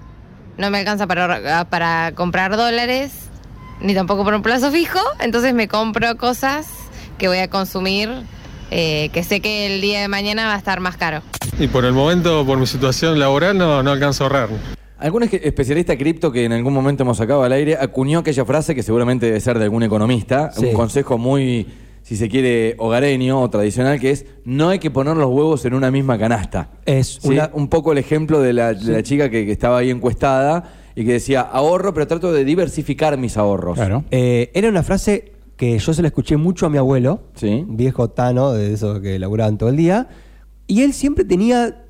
no 0.59 0.69
me 0.69 0.77
alcanza 0.81 1.07
para, 1.07 1.25
ahorrar- 1.27 1.69
para 1.71 2.13
comprar 2.15 2.55
dólares, 2.59 3.13
ni 3.81 3.95
tampoco 3.95 4.25
por 4.25 4.35
un 4.35 4.43
plazo 4.43 4.71
fijo, 4.71 5.01
entonces 5.21 5.55
me 5.55 5.69
compro 5.69 6.19
cosas 6.19 6.67
que 7.23 7.29
voy 7.29 7.39
a 7.39 7.47
consumir, 7.49 8.11
eh, 8.73 9.09
que 9.13 9.23
sé 9.23 9.39
que 9.39 9.73
el 9.73 9.81
día 9.81 10.01
de 10.01 10.09
mañana 10.09 10.47
va 10.49 10.55
a 10.55 10.59
estar 10.59 10.81
más 10.81 10.97
caro. 10.97 11.23
Y 11.57 11.69
por 11.69 11.85
el 11.85 11.93
momento, 11.93 12.45
por 12.45 12.59
mi 12.59 12.67
situación 12.67 13.21
laboral, 13.21 13.57
no, 13.57 13.81
no 13.81 13.93
alcanzo 13.93 14.25
a 14.25 14.27
ahorrar. 14.27 14.49
Algún 14.99 15.23
especialista 15.23 15.97
cripto 15.97 16.33
que 16.33 16.45
en 16.45 16.53
algún 16.53 16.75
momento 16.75 17.05
hemos 17.05 17.19
sacado 17.19 17.45
al 17.45 17.53
aire 17.53 17.77
acuñó 17.81 18.19
aquella 18.19 18.45
frase 18.45 18.75
que 18.75 18.83
seguramente 18.83 19.27
debe 19.27 19.39
ser 19.39 19.57
de 19.61 19.65
algún 19.67 19.85
economista, 19.85 20.51
Sí. 20.51 20.67
un 20.67 20.73
consejo 20.73 21.17
muy, 21.17 21.69
si 22.03 22.17
se 22.17 22.29
quiere, 22.29 22.75
hogareño 22.79 23.41
o 23.41 23.49
tradicional, 23.49 24.01
que 24.01 24.11
es 24.11 24.27
no 24.45 24.71
hay 24.71 24.81
que 24.81 24.91
poner 24.91 25.17
los 25.17 25.31
huevos 25.31 25.65
en 25.65 25.75
una 25.75 25.93
misma 25.93 26.19
canasta. 26.19 26.71
Es 26.87 27.21
Sí, 27.23 27.29
una- 27.29 27.51
Un 27.53 27.69
poco 27.69 27.93
el 27.93 27.99
ejemplo 27.99 28.41
de 28.41 28.53
la, 28.53 28.75
de 28.75 28.93
la 28.95 29.03
chica 29.05 29.31
que, 29.31 29.47
que 29.47 29.53
estaba 29.53 29.79
ahí 29.79 29.91
encuestada 29.91 30.73
y 30.97 31.05
que 31.05 31.13
decía, 31.13 31.41
ahorro, 31.43 31.95
pero 31.95 32.09
trato 32.09 32.33
de 32.33 32.45
diversificar 32.45 33.17
mis 33.17 33.37
ahorros. 33.37 33.79
Eh, 34.11 34.51
era 34.55 34.69
una 34.69 34.83
frase 34.83 35.32
que 35.63 35.79
yo 35.79 35.95
se 35.95 36.03
la 36.03 36.09
escuché 36.09 36.37
mucho 36.37 36.67
a 36.67 36.71
mi 36.71 36.77
abuelo, 36.77 37.21
Sí. 37.37 37.65
viejo 37.69 38.11
Tano, 38.11 38.51
de 38.51 38.73
esos 38.73 38.99
que 38.99 39.17
laburaban 39.21 39.59
todo 39.59 39.69
el 39.69 39.77
día, 39.77 40.09
y 40.67 40.83
él 40.83 40.93
siempre 40.93 41.25
tenía 41.25 41.85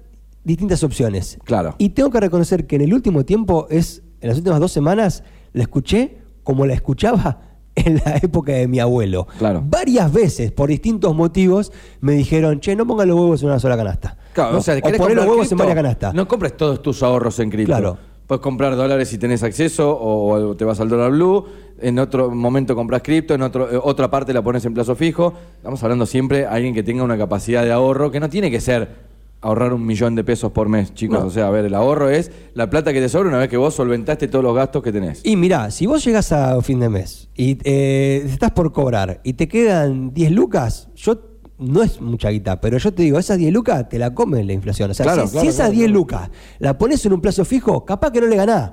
distintas 0.44 0.84
opciones. 0.84 1.38
Claro. 1.44 1.74
Y 1.78 1.88
tengo 1.88 2.10
que 2.10 2.20
reconocer 2.20 2.66
que 2.66 2.76
en 2.76 2.82
el 2.82 2.92
último 2.92 3.24
tiempo, 3.24 3.66
es 3.70 4.02
en 4.20 4.28
las 4.28 4.36
últimas 4.36 4.60
dos 4.60 4.72
semanas, 4.72 5.24
la 5.54 5.62
escuché 5.62 6.18
como 6.42 6.66
la 6.66 6.74
escuchaba 6.74 7.40
en 7.74 7.94
la 8.04 8.16
época 8.22 8.52
de 8.52 8.68
mi 8.68 8.78
abuelo. 8.78 9.26
Claro. 9.38 9.64
Varias 9.66 10.12
veces, 10.12 10.52
por 10.52 10.68
distintos 10.68 11.16
motivos, 11.16 11.72
me 12.02 12.12
dijeron, 12.12 12.60
che, 12.60 12.76
no 12.76 12.86
pongas 12.86 13.06
los 13.06 13.16
huevos 13.18 13.40
en 13.40 13.48
una 13.48 13.58
sola 13.58 13.78
canasta. 13.78 14.18
Claro, 14.34 14.52
¿No? 14.52 14.58
o 14.58 14.62
sea, 14.62 14.76
o 14.76 14.82
¿querés 14.82 15.00
poner 15.00 15.16
los 15.16 15.24
huevos 15.26 15.50
en 15.50 15.56
varias 15.56 15.76
canastas. 15.76 16.12
No 16.12 16.28
compres 16.28 16.58
todos 16.58 16.82
tus 16.82 17.02
ahorros 17.02 17.38
en 17.38 17.48
cripto. 17.48 17.70
Claro. 17.72 17.96
Puedes 18.26 18.40
comprar 18.40 18.76
dólares 18.76 19.08
si 19.08 19.18
tenés 19.18 19.42
acceso 19.42 19.90
o, 19.90 20.32
o 20.32 20.56
te 20.56 20.64
vas 20.64 20.80
al 20.80 20.88
dólar 20.88 21.10
blue. 21.10 21.44
En 21.80 21.98
otro 21.98 22.30
momento 22.30 22.74
compras 22.74 23.02
cripto, 23.02 23.34
en 23.34 23.42
otro, 23.42 23.70
eh, 23.70 23.80
otra 23.82 24.10
parte 24.10 24.32
la 24.32 24.42
pones 24.42 24.64
en 24.64 24.74
plazo 24.74 24.94
fijo. 24.94 25.34
Estamos 25.56 25.82
hablando 25.82 26.06
siempre 26.06 26.38
de 26.38 26.46
alguien 26.46 26.74
que 26.74 26.82
tenga 26.82 27.02
una 27.02 27.18
capacidad 27.18 27.64
de 27.64 27.72
ahorro 27.72 28.10
que 28.10 28.20
no 28.20 28.28
tiene 28.30 28.50
que 28.50 28.60
ser 28.60 29.12
ahorrar 29.42 29.72
un 29.72 29.84
millón 29.84 30.14
de 30.14 30.24
pesos 30.24 30.52
por 30.52 30.68
mes, 30.68 30.94
chicos. 30.94 31.20
No. 31.20 31.26
O 31.26 31.30
sea, 31.30 31.48
a 31.48 31.50
ver, 31.50 31.64
el 31.64 31.74
ahorro 31.74 32.08
es 32.08 32.30
la 32.54 32.70
plata 32.70 32.92
que 32.92 33.00
te 33.00 33.08
sobra 33.08 33.28
una 33.28 33.38
vez 33.38 33.48
que 33.48 33.56
vos 33.56 33.74
solventaste 33.74 34.28
todos 34.28 34.44
los 34.44 34.54
gastos 34.54 34.82
que 34.82 34.92
tenés. 34.92 35.20
Y 35.24 35.36
mirá, 35.36 35.70
si 35.70 35.86
vos 35.86 36.02
llegas 36.04 36.32
a 36.32 36.60
fin 36.62 36.80
de 36.80 36.88
mes 36.88 37.28
y 37.36 37.58
eh, 37.64 38.22
estás 38.24 38.52
por 38.52 38.72
cobrar 38.72 39.20
y 39.24 39.34
te 39.34 39.48
quedan 39.48 40.14
10 40.14 40.30
lucas, 40.30 40.88
yo 40.94 41.31
no 41.62 41.82
es 41.82 42.00
mucha 42.00 42.28
guita, 42.30 42.60
pero 42.60 42.78
yo 42.78 42.92
te 42.92 43.02
digo, 43.02 43.18
esas 43.18 43.38
10 43.38 43.52
lucas 43.52 43.88
te 43.88 43.98
la 43.98 44.12
come 44.14 44.42
la 44.44 44.52
inflación. 44.52 44.90
O 44.90 44.94
sea, 44.94 45.04
Claro, 45.04 45.26
si, 45.26 45.32
claro, 45.32 45.42
si 45.42 45.48
esas 45.48 45.56
claro, 45.66 45.72
10 45.72 45.84
claro. 45.86 45.98
lucas 45.98 46.30
la 46.58 46.76
pones 46.78 47.04
en 47.06 47.12
un 47.12 47.20
plazo 47.20 47.44
fijo, 47.44 47.84
capaz 47.84 48.10
que 48.10 48.20
no 48.20 48.26
le 48.26 48.36
ganás. 48.36 48.72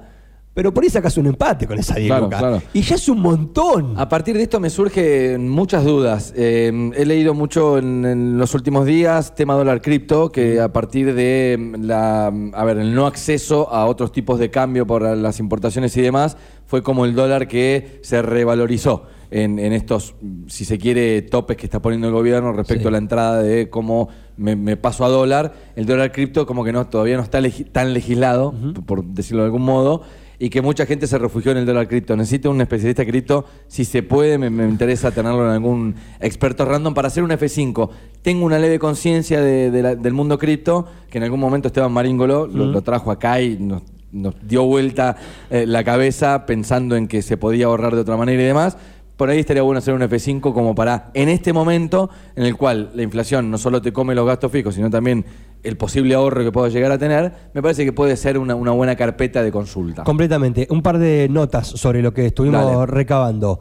Pero 0.52 0.74
por 0.74 0.84
ahí 0.84 0.90
sacas 0.90 1.16
un 1.16 1.28
empate 1.28 1.68
con 1.68 1.78
esas 1.80 1.96
10 1.98 2.08
Claro, 2.08 2.24
lucas. 2.26 2.40
claro. 2.40 2.62
Y 2.74 2.82
ya 2.82 2.96
es 2.96 3.08
un 3.08 3.20
montón. 3.22 3.94
A 3.98 4.10
partir 4.10 4.36
de 4.36 4.44
esto 4.44 4.60
me 4.60 4.70
surgen 4.70 5.48
muchas 5.48 5.86
dudas. 5.86 6.34
Eh, 6.36 6.92
he 6.98 7.06
leído 7.06 7.34
mucho 7.34 7.78
en, 7.78 8.04
en 8.04 8.38
los 8.38 8.54
últimos 8.56 8.86
días 8.86 9.36
tema 9.36 9.54
dólar 9.54 9.82
cripto, 9.82 10.32
que 10.32 10.60
a 10.60 10.74
partir 10.74 11.14
de 11.14 11.78
la, 11.80 12.28
a 12.54 12.66
ver, 12.66 12.78
el 12.80 12.94
no 12.94 13.06
acceso 13.06 13.72
a 13.72 13.86
otros 13.86 14.12
tipos 14.12 14.38
de 14.40 14.50
cambio 14.50 14.86
por 14.88 15.04
las 15.04 15.40
importaciones 15.40 15.96
y 15.96 16.02
demás, 16.02 16.36
fue 16.66 16.82
como 16.84 17.06
el 17.06 17.16
dólar 17.16 17.48
que 17.48 18.00
se 18.02 18.22
revalorizó 18.22 19.04
en, 19.32 19.60
en 19.60 19.74
estos, 19.74 20.16
si 20.48 20.66
se 20.66 20.78
quiere, 20.78 21.22
topes 21.22 21.56
que 21.58 21.66
está 21.66 21.82
poniendo 21.82 22.08
el 22.08 22.14
gobierno 22.14 22.52
respecto 22.52 22.84
Sí. 22.84 22.88
a 22.88 22.92
la 22.92 22.98
entrada 22.98 23.44
de 23.44 23.70
cómo 23.70 24.10
me, 24.38 24.56
me 24.56 24.76
paso 24.78 25.06
a 25.06 25.10
dólar. 25.10 25.54
El 25.76 25.86
dólar 25.86 26.12
cripto 26.12 26.46
como 26.46 26.64
que 26.64 26.72
no 26.72 26.88
todavía 26.88 27.18
no 27.18 27.24
está 27.24 27.40
legi- 27.40 27.70
tan 27.72 27.94
legislado, 27.94 28.54
por 28.86 29.04
decirlo 29.04 29.44
de 29.44 29.48
algún 29.48 29.64
modo, 29.64 30.02
y 30.42 30.50
que 30.50 30.62
mucha 30.62 30.86
gente 30.86 31.06
se 31.06 31.18
refugió 31.18 31.52
en 31.52 31.58
el 31.58 31.66
dólar 31.66 31.88
cripto. 31.90 32.16
Necesito 32.16 32.50
un 32.50 32.62
especialista 32.62 33.06
cripto, 33.06 33.44
si 33.68 33.84
se 33.84 34.04
puede, 34.04 34.38
me, 34.38 34.50
me 34.50 34.64
interesa 34.70 35.12
tenerlo 35.12 35.44
en 35.46 35.52
algún 35.52 35.96
experto 36.22 36.64
random 36.64 36.94
para 36.94 37.10
hacer 37.10 37.24
un 37.24 37.30
F5. 37.32 37.90
Tengo 38.22 38.46
una 38.46 38.58
leve 38.58 38.80
conciencia 38.80 39.42
de- 39.42 39.70
de 39.70 39.82
la- 39.84 39.96
del 39.96 40.14
mundo 40.14 40.38
cripto, 40.40 40.86
que 41.10 41.18
en 41.18 41.26
algún 41.26 41.40
momento 41.42 41.68
Esteban 41.68 41.92
Maringolo 41.92 42.48
lo, 42.48 42.66
lo 42.68 42.82
trajo 42.82 43.12
acá 43.12 43.42
y 43.42 43.58
nos, 43.60 43.84
nos 44.14 44.34
dio 44.48 44.64
vuelta 44.64 45.18
eh, 45.52 45.66
la 45.68 45.84
cabeza 45.84 46.46
pensando 46.46 46.96
en 46.96 47.08
que 47.10 47.22
se 47.22 47.36
podía 47.36 47.66
ahorrar 47.66 47.94
de 47.96 48.02
otra 48.02 48.16
manera 48.16 48.42
y 48.42 48.46
demás. 48.46 48.78
Por 49.20 49.30
ahí 49.30 49.40
estaría 49.40 49.64
bueno 49.64 49.80
hacer 49.80 49.94
un 49.94 50.00
F5 50.00 50.40
como 50.54 50.74
para, 50.74 51.12
en 51.14 51.28
este 51.28 51.52
momento 51.52 52.10
en 52.38 52.46
el 52.46 52.56
cual 52.56 52.90
la 52.96 53.04
inflación 53.04 53.52
no 53.52 53.58
solo 53.58 53.82
te 53.82 53.92
come 53.92 54.16
los 54.16 54.26
gastos 54.26 54.50
fijos, 54.50 54.76
sino 54.76 54.90
también 54.90 55.26
el 55.62 55.76
posible 55.76 56.16
ahorro 56.16 56.42
que 56.42 56.54
puedas 56.54 56.72
llegar 56.72 56.90
a 56.94 56.98
tener, 56.98 57.34
me 57.54 57.62
parece 57.62 57.84
que 57.84 57.92
puede 57.92 58.16
ser 58.16 58.38
una, 58.38 58.56
una 58.56 58.72
buena 58.72 58.96
carpeta 58.96 59.44
de 59.44 59.52
consulta. 59.52 60.06
Completamente. 60.06 60.68
Un 60.70 60.82
par 60.82 61.00
de 61.00 61.28
notas 61.30 61.68
sobre 61.68 62.02
lo 62.02 62.14
que 62.14 62.28
estuvimos 62.28 62.64
Dale. 62.66 62.86
recabando. 62.86 63.60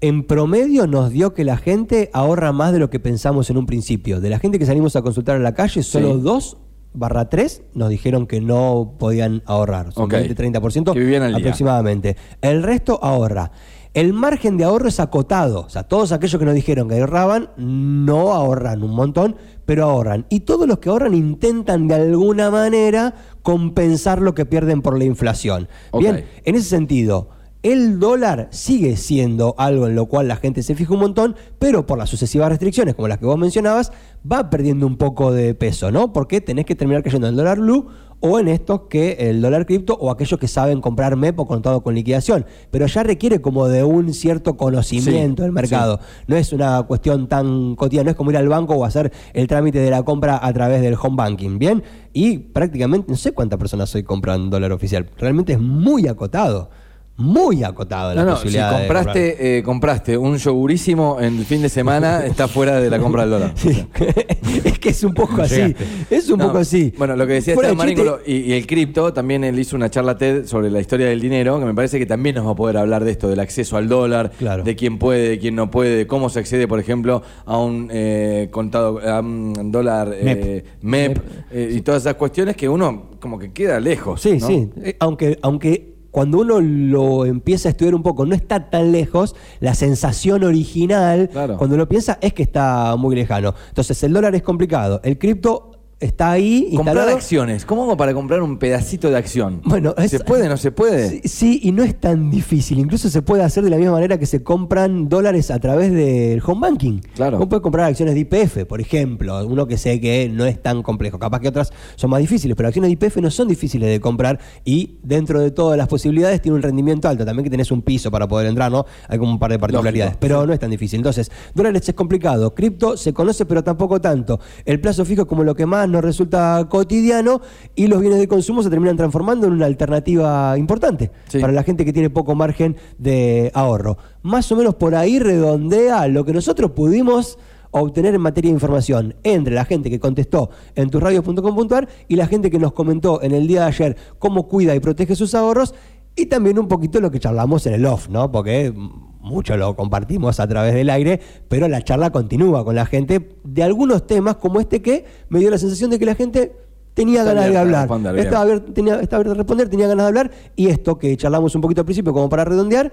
En 0.00 0.28
promedio 0.28 0.86
nos 0.86 1.10
dio 1.10 1.34
que 1.34 1.42
la 1.42 1.56
gente 1.56 2.08
ahorra 2.12 2.52
más 2.52 2.72
de 2.72 2.78
lo 2.78 2.88
que 2.88 3.00
pensamos 3.00 3.50
en 3.50 3.56
un 3.56 3.66
principio. 3.66 4.20
De 4.20 4.30
la 4.30 4.38
gente 4.38 4.60
que 4.60 4.66
salimos 4.66 4.94
a 4.94 5.02
consultar 5.02 5.34
a 5.34 5.40
la 5.40 5.54
calle, 5.54 5.82
solo 5.82 6.14
Sí. 6.14 6.20
dos 6.20 6.56
barra 6.92 7.28
tres 7.28 7.62
nos 7.74 7.88
dijeron 7.88 8.28
que 8.28 8.40
no 8.40 8.94
podían 8.96 9.42
ahorrar. 9.46 9.92
Son 9.92 10.04
Ok. 10.04 10.12
20-30% 10.12 10.92
Que 10.92 11.00
vivían 11.00 11.24
al 11.24 11.30
día. 11.32 11.38
aproximadamente. 11.38 12.16
El 12.40 12.62
resto 12.62 13.00
ahorra. 13.02 13.50
El 13.94 14.12
margen 14.12 14.56
de 14.56 14.64
ahorro 14.64 14.88
es 14.88 14.98
acotado. 14.98 15.60
O 15.60 15.68
sea, 15.68 15.84
todos 15.84 16.10
aquellos 16.10 16.40
que 16.40 16.44
nos 16.44 16.54
dijeron 16.54 16.88
que 16.88 16.98
ahorraban, 16.98 17.50
no 17.56 18.32
ahorran 18.32 18.82
un 18.82 18.90
montón, 18.90 19.36
pero 19.66 19.84
ahorran. 19.84 20.26
Y 20.30 20.40
todos 20.40 20.66
los 20.66 20.78
que 20.78 20.88
ahorran 20.88 21.14
intentan 21.14 21.86
de 21.86 21.94
alguna 21.94 22.50
manera 22.50 23.14
compensar 23.42 24.20
lo 24.20 24.34
que 24.34 24.46
pierden 24.46 24.82
por 24.82 24.98
la 24.98 25.04
inflación. 25.04 25.68
Bien, 25.96 26.24
en 26.44 26.54
ese 26.56 26.68
sentido, 26.68 27.28
el 27.62 28.00
dólar 28.00 28.48
sigue 28.50 28.96
siendo 28.96 29.54
algo 29.58 29.86
en 29.86 29.94
lo 29.94 30.06
cual 30.06 30.26
la 30.26 30.36
gente 30.36 30.64
se 30.64 30.74
fija 30.74 30.92
un 30.92 31.00
montón, 31.00 31.36
pero 31.60 31.86
por 31.86 31.96
las 31.96 32.10
sucesivas 32.10 32.48
restricciones, 32.48 32.96
como 32.96 33.06
las 33.06 33.18
que 33.18 33.26
vos 33.26 33.38
mencionabas, 33.38 33.92
va 34.30 34.50
perdiendo 34.50 34.88
un 34.88 34.98
poco 34.98 35.32
de 35.32 35.54
peso, 35.54 35.92
¿no? 35.92 36.12
Porque 36.12 36.40
tenés 36.40 36.66
que 36.66 36.74
terminar 36.74 37.04
cayendo 37.04 37.28
en 37.28 37.34
el 37.34 37.36
dólar 37.38 37.60
blue 37.60 37.86
o 38.20 38.38
en 38.38 38.48
estos 38.48 38.82
que 38.88 39.12
el 39.18 39.40
dólar 39.42 39.66
cripto 39.66 39.94
o 39.94 40.10
aquellos 40.10 40.38
que 40.38 40.48
saben 40.48 40.80
comprar 40.80 41.16
MEP 41.16 41.38
o 41.38 41.46
contado 41.46 41.82
con 41.82 41.94
liquidación. 41.94 42.46
Pero 42.70 42.86
ya 42.86 43.02
requiere 43.02 43.40
como 43.40 43.68
de 43.68 43.84
un 43.84 44.12
cierto 44.14 44.56
conocimiento 44.56 45.42
Sí, 45.42 45.42
del 45.42 45.52
mercado. 45.52 46.00
No 46.26 46.36
es 46.36 46.52
una 46.52 46.82
cuestión 46.82 47.28
tan 47.28 47.76
cotidiana, 47.76 48.06
no 48.06 48.10
es 48.10 48.16
como 48.16 48.30
ir 48.30 48.36
al 48.36 48.48
banco 48.48 48.74
o 48.74 48.84
hacer 48.84 49.12
el 49.32 49.46
trámite 49.46 49.78
de 49.78 49.90
la 49.90 50.02
compra 50.02 50.38
a 50.42 50.52
través 50.52 50.82
del 50.82 50.94
home 51.00 51.16
banking, 51.16 51.58
¿bien? 51.58 51.82
Y 52.12 52.38
prácticamente, 52.38 53.10
no 53.10 53.16
sé 53.16 53.32
cuántas 53.32 53.58
personas 53.58 53.94
hoy 53.94 54.02
compran 54.02 54.50
dólar 54.50 54.72
oficial. 54.72 55.10
Realmente 55.18 55.54
es 55.54 55.60
muy 55.60 56.06
acotado. 56.08 56.70
Muy 57.16 57.62
acotado 57.62 58.12
la 58.12 58.24
No, 58.24 58.30
no, 58.30 58.36
si 58.36 58.42
posibilidad 58.42 58.70
de 58.72 58.78
comprar. 58.78 59.04
compraste, 59.04 59.58
eh, 59.58 59.62
compraste 59.62 60.18
un 60.18 60.36
yogurísimo 60.36 61.18
en 61.20 61.38
el 61.38 61.44
fin 61.44 61.62
de 61.62 61.68
semana, 61.68 62.26
está 62.26 62.48
fuera 62.48 62.80
de 62.80 62.90
la 62.90 62.98
compra 62.98 63.22
del 63.22 63.30
dólar. 63.30 63.52
Sí, 63.54 63.86
es 64.64 64.78
que 64.80 64.88
es 64.88 65.04
un 65.04 65.14
poco 65.14 65.40
así. 65.42 65.54
Llegaste. 65.54 65.84
Es 66.10 66.28
un 66.28 66.40
No, 66.40 66.46
poco 66.46 66.58
así. 66.58 66.92
Bueno, 66.98 67.14
lo 67.14 67.24
que 67.24 67.34
decía 67.34 67.54
Esteban 67.54 67.76
Maríngolo 67.76 68.18
y, 68.26 68.38
y 68.38 68.52
el 68.54 68.66
cripto, 68.66 69.12
también 69.12 69.44
él 69.44 69.56
hizo 69.56 69.76
una 69.76 69.90
charla 69.90 70.18
TED 70.18 70.46
sobre 70.46 70.72
la 70.72 70.80
historia 70.80 71.06
del 71.06 71.20
dinero, 71.20 71.60
que 71.60 71.66
me 71.66 71.74
parece 71.74 72.00
que 72.00 72.06
también 72.06 72.34
nos 72.34 72.46
va 72.46 72.50
a 72.50 72.56
poder 72.56 72.78
hablar 72.78 73.04
de 73.04 73.12
esto, 73.12 73.28
del 73.28 73.38
acceso 73.38 73.76
al 73.76 73.88
dólar, 73.88 74.32
Claro. 74.36 74.64
de 74.64 74.74
quién 74.74 74.98
puede, 74.98 75.28
de 75.28 75.38
quién 75.38 75.54
no 75.54 75.70
puede, 75.70 75.96
de 75.96 76.06
cómo 76.08 76.28
se 76.30 76.40
accede, 76.40 76.66
por 76.66 76.80
ejemplo, 76.80 77.22
a 77.46 77.58
un 77.58 77.90
eh, 77.92 78.48
contado, 78.50 78.98
a 79.08 79.20
un 79.20 79.70
dólar 79.70 80.10
eh, 80.12 80.64
MEP, 80.82 81.18
eh, 81.52 81.74
y 81.76 81.80
todas 81.82 82.02
esas 82.02 82.14
cuestiones 82.14 82.56
que 82.56 82.68
uno 82.68 83.10
como 83.20 83.38
que 83.38 83.52
queda 83.52 83.78
lejos. 83.78 84.20
Sí, 84.20 84.40
sí. 84.40 84.68
Aunque, 84.98 85.38
aunque 85.42 85.93
cuando 86.14 86.38
uno 86.38 86.60
lo 86.60 87.26
empieza 87.26 87.68
a 87.68 87.70
estudiar 87.70 87.92
un 87.96 88.04
poco, 88.04 88.24
no 88.24 88.36
está 88.36 88.70
tan 88.70 88.92
lejos, 88.92 89.34
la 89.58 89.74
sensación 89.74 90.44
original, 90.44 91.28
Claro. 91.28 91.56
cuando 91.56 91.76
lo 91.76 91.88
piensa, 91.88 92.18
es 92.20 92.32
que 92.32 92.44
está 92.44 92.94
muy 92.96 93.16
lejano. 93.16 93.52
Entonces, 93.70 94.00
el 94.04 94.12
dólar 94.12 94.32
es 94.36 94.42
complicado, 94.42 95.00
el 95.02 95.18
cripto 95.18 95.72
está 96.04 96.30
ahí 96.32 96.70
Comprar 96.76 96.94
instalado. 96.96 97.16
acciones. 97.16 97.64
¿Cómo 97.64 97.82
hago 97.84 97.96
para 97.96 98.14
comprar 98.14 98.42
un 98.42 98.58
pedacito 98.58 99.10
de 99.10 99.16
acción? 99.16 99.60
Bueno, 99.64 99.94
es- 99.98 100.10
¿Se 100.10 100.20
puede 100.20 100.48
no 100.48 100.56
se 100.56 100.70
puede? 100.70 101.08
Sí, 101.08 101.20
sí, 101.24 101.60
y 101.62 101.72
no 101.72 101.82
es 101.82 101.98
tan 101.98 102.30
difícil. 102.30 102.78
Incluso 102.78 103.08
se 103.08 103.22
puede 103.22 103.42
hacer 103.42 103.64
de 103.64 103.70
la 103.70 103.76
misma 103.76 103.92
manera 103.92 104.18
que 104.18 104.26
se 104.26 104.42
compran 104.42 105.08
dólares 105.08 105.50
a 105.50 105.58
través 105.58 105.92
del 105.92 106.40
home 106.44 106.60
banking. 106.60 107.00
Claro. 107.14 107.36
Uno 107.38 107.48
puede 107.48 107.62
comprar 107.62 107.86
acciones 107.86 108.14
de 108.14 108.20
IPF, 108.20 108.64
por 108.66 108.80
ejemplo. 108.80 109.44
Uno 109.46 109.66
que 109.66 109.76
sé 109.78 110.00
que 110.00 110.28
no 110.32 110.44
es 110.46 110.60
tan 110.62 110.82
complejo. 110.82 111.18
Capaz 111.18 111.40
que 111.40 111.48
otras 111.48 111.72
son 111.96 112.10
más 112.10 112.20
difíciles, 112.20 112.56
pero 112.56 112.68
acciones 112.68 112.88
de 112.88 112.92
IPF 112.92 113.16
no 113.20 113.30
son 113.30 113.48
difíciles 113.48 113.88
de 113.88 114.00
comprar 114.00 114.38
y 114.64 114.96
dentro 115.02 115.40
de 115.40 115.50
todas 115.50 115.76
las 115.78 115.88
posibilidades 115.88 116.40
tiene 116.42 116.56
un 116.56 116.62
rendimiento 116.62 117.08
alto. 117.08 117.24
También 117.24 117.44
que 117.44 117.50
tenés 117.50 117.70
un 117.72 117.82
piso 117.82 118.10
para 118.10 118.28
poder 118.28 118.46
entrar, 118.48 118.70
¿no? 118.70 118.84
Hay 119.08 119.18
como 119.18 119.32
un 119.32 119.38
par 119.38 119.50
de 119.50 119.58
particularidades, 119.58 120.12
Lógico, 120.12 120.20
pero 120.20 120.46
no 120.46 120.52
es 120.52 120.60
tan 120.60 120.70
difícil. 120.70 120.98
Entonces, 120.98 121.30
dólares 121.54 121.88
es 121.88 121.94
complicado. 121.94 122.54
Cripto 122.54 122.96
se 122.96 123.12
conoce, 123.12 123.46
pero 123.46 123.64
tampoco 123.64 124.00
tanto. 124.00 124.38
El 124.64 124.80
plazo 124.80 125.04
fijo 125.04 125.22
es 125.22 125.28
como 125.28 125.44
lo 125.44 125.54
que 125.54 125.66
más 125.66 125.88
nos 125.94 126.04
resulta 126.04 126.66
cotidiano 126.68 127.40
y 127.74 127.86
los 127.86 128.00
bienes 128.00 128.18
de 128.18 128.28
consumo 128.28 128.62
se 128.62 128.68
terminan 128.68 128.96
transformando 128.96 129.46
en 129.46 129.54
una 129.54 129.66
alternativa 129.66 130.58
importante 130.58 131.10
Sí. 131.28 131.38
para 131.38 131.52
la 131.52 131.62
gente 131.62 131.84
que 131.84 131.92
tiene 131.92 132.10
poco 132.10 132.34
margen 132.34 132.76
de 132.98 133.50
ahorro. 133.54 133.96
Más 134.22 134.50
o 134.52 134.56
menos 134.56 134.74
por 134.74 134.94
ahí 134.94 135.18
redondea 135.18 136.06
lo 136.08 136.24
que 136.24 136.32
nosotros 136.32 136.72
pudimos 136.72 137.38
obtener 137.76 138.14
en 138.14 138.20
materia 138.20 138.50
de 138.50 138.54
información 138.54 139.16
entre 139.24 139.52
la 139.52 139.64
gente 139.64 139.90
que 139.90 139.98
contestó 139.98 140.50
en 140.76 140.90
tusradios.com.ar 140.90 141.88
y 142.06 142.14
la 142.14 142.26
gente 142.28 142.48
que 142.48 142.58
nos 142.60 142.72
comentó 142.72 143.20
en 143.20 143.32
el 143.32 143.48
día 143.48 143.62
de 143.62 143.66
ayer 143.66 143.96
cómo 144.20 144.46
cuida 144.48 144.76
y 144.76 144.80
protege 144.80 145.16
sus 145.16 145.34
ahorros 145.34 145.74
y 146.16 146.26
también 146.26 146.58
un 146.58 146.68
poquito 146.68 147.00
lo 147.00 147.10
que 147.10 147.18
charlamos 147.20 147.66
en 147.66 147.74
el 147.74 147.86
off, 147.86 148.08
¿no? 148.08 148.30
Porque 148.30 148.72
mucho 149.20 149.56
lo 149.56 149.74
compartimos 149.74 150.38
a 150.40 150.46
través 150.46 150.74
del 150.74 150.90
aire, 150.90 151.20
pero 151.48 151.66
la 151.68 151.82
charla 151.82 152.10
continúa 152.10 152.64
con 152.64 152.74
la 152.74 152.86
gente 152.86 153.36
de 153.42 153.62
algunos 153.62 154.06
temas 154.06 154.36
como 154.36 154.60
este 154.60 154.82
que 154.82 155.04
me 155.28 155.38
dio 155.40 155.50
la 155.50 155.58
sensación 155.58 155.90
de 155.90 155.98
que 155.98 156.04
la 156.06 156.14
gente 156.14 156.52
tenía 156.92 157.20
Está 157.22 157.32
ganas 157.34 157.50
de 157.50 157.58
abierta 157.58 157.80
hablar. 157.82 158.16
Estaba 158.26 158.44
abier- 158.44 158.74
tenía, 158.74 159.00
estaba 159.00 159.20
abierta 159.20 159.32
a 159.32 159.38
responder, 159.38 159.68
tenía 159.68 159.88
ganas 159.88 160.04
de 160.04 160.08
hablar 160.08 160.30
y 160.56 160.68
esto 160.68 160.98
que 160.98 161.16
charlamos 161.16 161.54
un 161.54 161.60
poquito 161.62 161.80
al 161.80 161.84
principio 161.86 162.12
como 162.12 162.28
para 162.28 162.44
redondear 162.44 162.92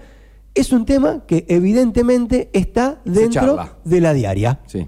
es 0.56 0.72
un 0.74 0.86
tema 0.86 1.24
que 1.28 1.46
evidentemente 1.48 2.50
está 2.54 3.02
dentro 3.06 3.42
de 3.84 4.02
la 4.02 4.14
diaria. 4.14 4.60
Sí. 4.66 4.88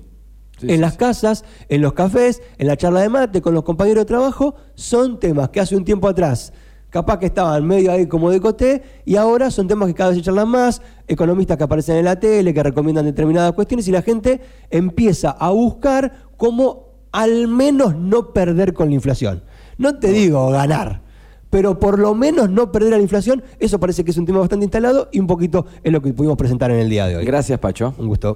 Sí, 0.59 0.67
en 0.69 0.75
sí, 0.75 0.77
las 0.81 0.97
casas, 0.97 1.43
en 1.67 1.81
los 1.81 1.93
cafés, 1.93 2.41
en 2.57 2.67
la 2.67 2.77
charla 2.77 3.01
de 3.01 3.09
mate, 3.09 3.41
con 3.41 3.53
los 3.53 3.63
compañeros 3.63 4.01
de 4.03 4.05
trabajo, 4.05 4.55
son 4.75 5.19
temas 5.19 5.49
que 5.49 5.59
hace 5.59 5.75
un 5.75 5.83
tiempo 5.83 6.07
atrás 6.07 6.53
capaz 6.93 7.17
que 7.17 7.25
estaban 7.25 7.65
medio 7.65 7.91
ahí 7.91 8.05
como 8.05 8.29
de 8.29 8.39
coté 8.39 8.83
y 9.03 9.15
ahora 9.15 9.49
son 9.49 9.67
temas 9.67 9.87
que 9.87 9.95
cada 9.95 10.11
vez 10.11 10.19
se 10.19 10.23
charlan 10.23 10.47
más, 10.47 10.79
economistas 11.07 11.57
que 11.57 11.63
aparecen 11.63 11.95
en 11.97 12.05
la 12.05 12.19
tele, 12.19 12.53
que 12.53 12.61
recomiendan 12.61 13.03
determinadas 13.05 13.51
cuestiones 13.53 13.87
y 13.87 13.91
la 13.91 14.03
gente 14.03 14.41
empieza 14.69 15.31
a 15.31 15.49
buscar 15.49 16.27
cómo 16.37 16.89
al 17.11 17.47
menos 17.47 17.95
no 17.95 18.31
perder 18.31 18.73
con 18.73 18.89
la 18.89 18.93
inflación. 18.93 19.43
No 19.79 19.97
te 19.97 20.09
digo 20.09 20.51
ganar, 20.51 21.01
pero 21.49 21.79
por 21.79 21.97
lo 21.97 22.13
menos 22.13 22.51
no 22.51 22.71
perder 22.71 22.93
a 22.93 22.97
la 22.97 23.03
inflación, 23.03 23.43
eso 23.57 23.79
parece 23.79 24.03
que 24.03 24.11
es 24.11 24.17
un 24.17 24.27
tema 24.27 24.37
bastante 24.37 24.65
instalado 24.65 25.09
y 25.11 25.19
un 25.19 25.25
poquito 25.25 25.65
es 25.83 25.91
lo 25.91 25.99
que 25.99 26.13
pudimos 26.13 26.37
presentar 26.37 26.69
en 26.69 26.77
el 26.77 26.91
día 26.91 27.07
de 27.07 27.15
hoy. 27.15 27.25
Gracias, 27.25 27.57
Pacho. 27.59 27.95
Un 27.97 28.07
gusto. 28.07 28.31